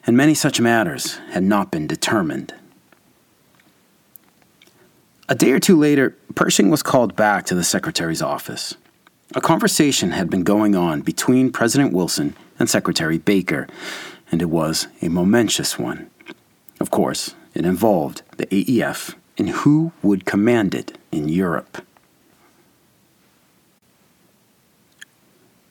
and 0.07 0.15
many 0.15 0.33
such 0.33 0.61
matters, 0.61 1.15
had 1.31 1.43
not 1.43 1.71
been 1.71 1.87
determined. 1.87 2.53
A 5.27 5.35
day 5.35 5.51
or 5.51 5.59
two 5.59 5.77
later, 5.77 6.15
Pershing 6.33 6.69
was 6.69 6.81
called 6.81 7.17
back 7.17 7.45
to 7.47 7.55
the 7.55 7.63
Secretary's 7.63 8.21
office. 8.21 8.75
A 9.37 9.41
conversation 9.41 10.11
had 10.11 10.29
been 10.29 10.43
going 10.43 10.77
on 10.77 11.01
between 11.01 11.51
President 11.51 11.91
Wilson 11.91 12.37
and 12.57 12.69
Secretary 12.69 13.17
Baker, 13.17 13.67
and 14.31 14.41
it 14.41 14.45
was 14.45 14.87
a 15.01 15.09
momentous 15.09 15.77
one. 15.77 16.09
Of 16.79 16.89
course, 16.89 17.35
it 17.53 17.65
involved 17.65 18.21
the 18.37 18.45
AEF 18.45 19.13
and 19.37 19.49
who 19.49 19.91
would 20.01 20.23
command 20.23 20.73
it 20.73 20.97
in 21.11 21.27
Europe. 21.27 21.85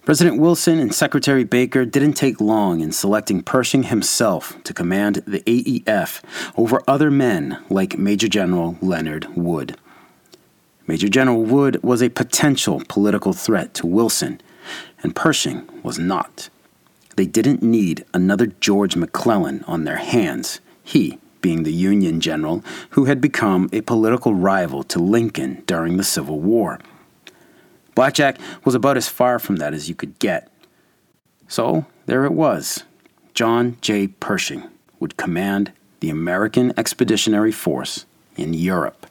President 0.05 0.39
Wilson 0.39 0.79
and 0.79 0.95
Secretary 0.95 1.45
Baker 1.45 1.87
didn't 1.87 2.13
take 2.13 2.43
long 2.43 2.81
in 2.81 2.93
selecting 2.93 3.43
Pershing 3.43 3.85
himself 3.85 4.63
to 4.65 4.75
command 4.75 5.23
the 5.27 5.41
AEF 5.41 6.23
over 6.59 6.83
other 6.87 7.11
men 7.11 7.65
like 7.71 7.97
Major 7.97 8.29
General 8.29 8.77
Leonard 8.83 9.27
Wood. 9.35 9.79
Major 10.87 11.09
General 11.09 11.43
Wood 11.43 11.83
was 11.83 12.03
a 12.03 12.11
potential 12.11 12.83
political 12.89 13.33
threat 13.33 13.73
to 13.75 13.87
Wilson, 13.87 14.41
and 15.03 15.17
Pershing 15.17 15.69
was 15.83 15.99
not. 15.99 16.51
They 17.17 17.27
didn't 17.27 17.63
need 17.63 18.05
another 18.13 18.47
George 18.47 18.97
McClellan 18.97 19.65
on 19.67 19.85
their 19.85 19.97
hands, 19.97 20.61
he 20.83 21.19
being 21.41 21.63
the 21.63 21.73
Union 21.73 22.21
general 22.21 22.65
who 22.91 23.05
had 23.05 23.21
become 23.21 23.69
a 23.71 23.83
political 23.83 24.35
rival 24.35 24.83
to 24.83 24.99
Lincoln 24.99 25.63
during 25.67 25.99
the 25.99 26.05
Civil 26.05 26.41
War. 26.41 26.81
Blackjack 27.95 28.39
was 28.65 28.75
about 28.75 28.97
as 28.97 29.09
far 29.09 29.39
from 29.39 29.57
that 29.57 29.75
as 29.75 29.89
you 29.89 29.95
could 29.95 30.19
get. 30.19 30.51
So 31.47 31.85
there 32.07 32.25
it 32.25 32.33
was. 32.33 32.85
John 33.35 33.77
J. 33.83 34.09
Pershing 34.09 34.69
would 35.01 35.17
command 35.17 35.73
the 36.01 36.09
American 36.09 36.73
Expeditionary 36.79 37.53
Force 37.53 38.07
in 38.37 38.55
Europe. 38.55 39.07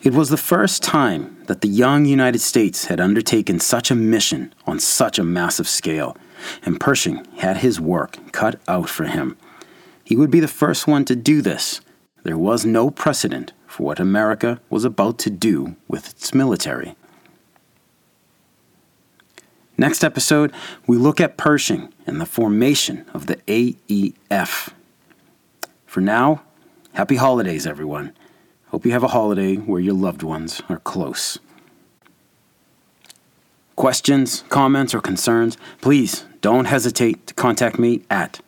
It 0.00 0.14
was 0.14 0.28
the 0.28 0.36
first 0.36 0.84
time 0.84 1.36
that 1.46 1.60
the 1.60 1.68
young 1.68 2.04
United 2.04 2.40
States 2.40 2.84
had 2.84 3.00
undertaken 3.00 3.58
such 3.58 3.90
a 3.90 3.96
mission 3.96 4.54
on 4.64 4.78
such 4.78 5.18
a 5.18 5.24
massive 5.24 5.68
scale, 5.68 6.16
and 6.62 6.78
Pershing 6.78 7.26
had 7.38 7.58
his 7.58 7.80
work 7.80 8.16
cut 8.30 8.60
out 8.68 8.88
for 8.88 9.04
him. 9.04 9.36
He 10.04 10.14
would 10.14 10.30
be 10.30 10.38
the 10.38 10.46
first 10.46 10.86
one 10.86 11.04
to 11.06 11.16
do 11.16 11.42
this. 11.42 11.80
There 12.22 12.38
was 12.38 12.64
no 12.64 12.90
precedent 12.90 13.52
for 13.66 13.82
what 13.82 13.98
America 13.98 14.60
was 14.70 14.84
about 14.84 15.18
to 15.18 15.30
do 15.30 15.74
with 15.88 16.10
its 16.10 16.32
military. 16.32 16.94
Next 19.76 20.04
episode, 20.04 20.52
we 20.86 20.96
look 20.96 21.20
at 21.20 21.36
Pershing 21.36 21.92
and 22.06 22.20
the 22.20 22.26
formation 22.26 23.04
of 23.12 23.26
the 23.26 23.36
AEF. 23.48 24.70
For 25.86 26.00
now, 26.00 26.42
happy 26.92 27.16
holidays, 27.16 27.66
everyone. 27.66 28.12
Hope 28.70 28.84
you 28.84 28.92
have 28.92 29.02
a 29.02 29.08
holiday 29.08 29.56
where 29.56 29.80
your 29.80 29.94
loved 29.94 30.22
ones 30.22 30.60
are 30.68 30.78
close. 30.78 31.38
Questions, 33.76 34.44
comments, 34.48 34.94
or 34.94 35.00
concerns, 35.00 35.56
please 35.80 36.24
don't 36.40 36.66
hesitate 36.66 37.26
to 37.28 37.34
contact 37.34 37.78
me 37.78 38.02
at 38.10 38.40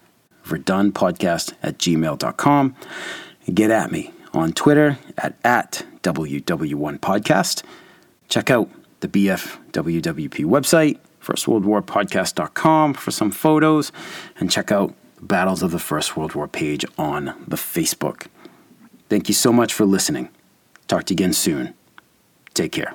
verdunpodcast 0.45 1.55
at 1.63 1.79
gmail.com. 1.79 2.77
Get 3.55 3.71
at 3.71 3.91
me 3.91 4.13
on 4.35 4.53
Twitter 4.53 4.99
at, 5.17 5.37
at 5.45 5.85
WW1Podcast. 6.03 7.63
Check 8.29 8.51
out 8.51 8.69
the 9.01 9.09
BFWWP 9.09 10.45
website, 10.45 10.99
firstworldwarpodcast.com 11.23 12.95
for 12.95 13.11
some 13.11 13.31
photos, 13.31 13.93
and 14.39 14.51
check 14.51 14.71
out 14.71 14.95
Battles 15.23 15.63
of 15.63 15.71
the 15.71 15.79
First 15.79 16.17
World 16.17 16.35
War 16.35 16.49
page 16.49 16.85
on 16.97 17.35
the 17.47 17.57
Facebook. 17.57 18.27
Thank 19.11 19.29
you 19.29 19.35
so 19.35 19.53
much 19.53 19.75
for 19.75 19.85
listening. 19.85 20.29
Talk 20.87 21.05
to 21.07 21.13
you 21.13 21.17
again 21.17 21.33
soon. 21.33 21.75
Take 22.55 22.71
care. 22.71 22.95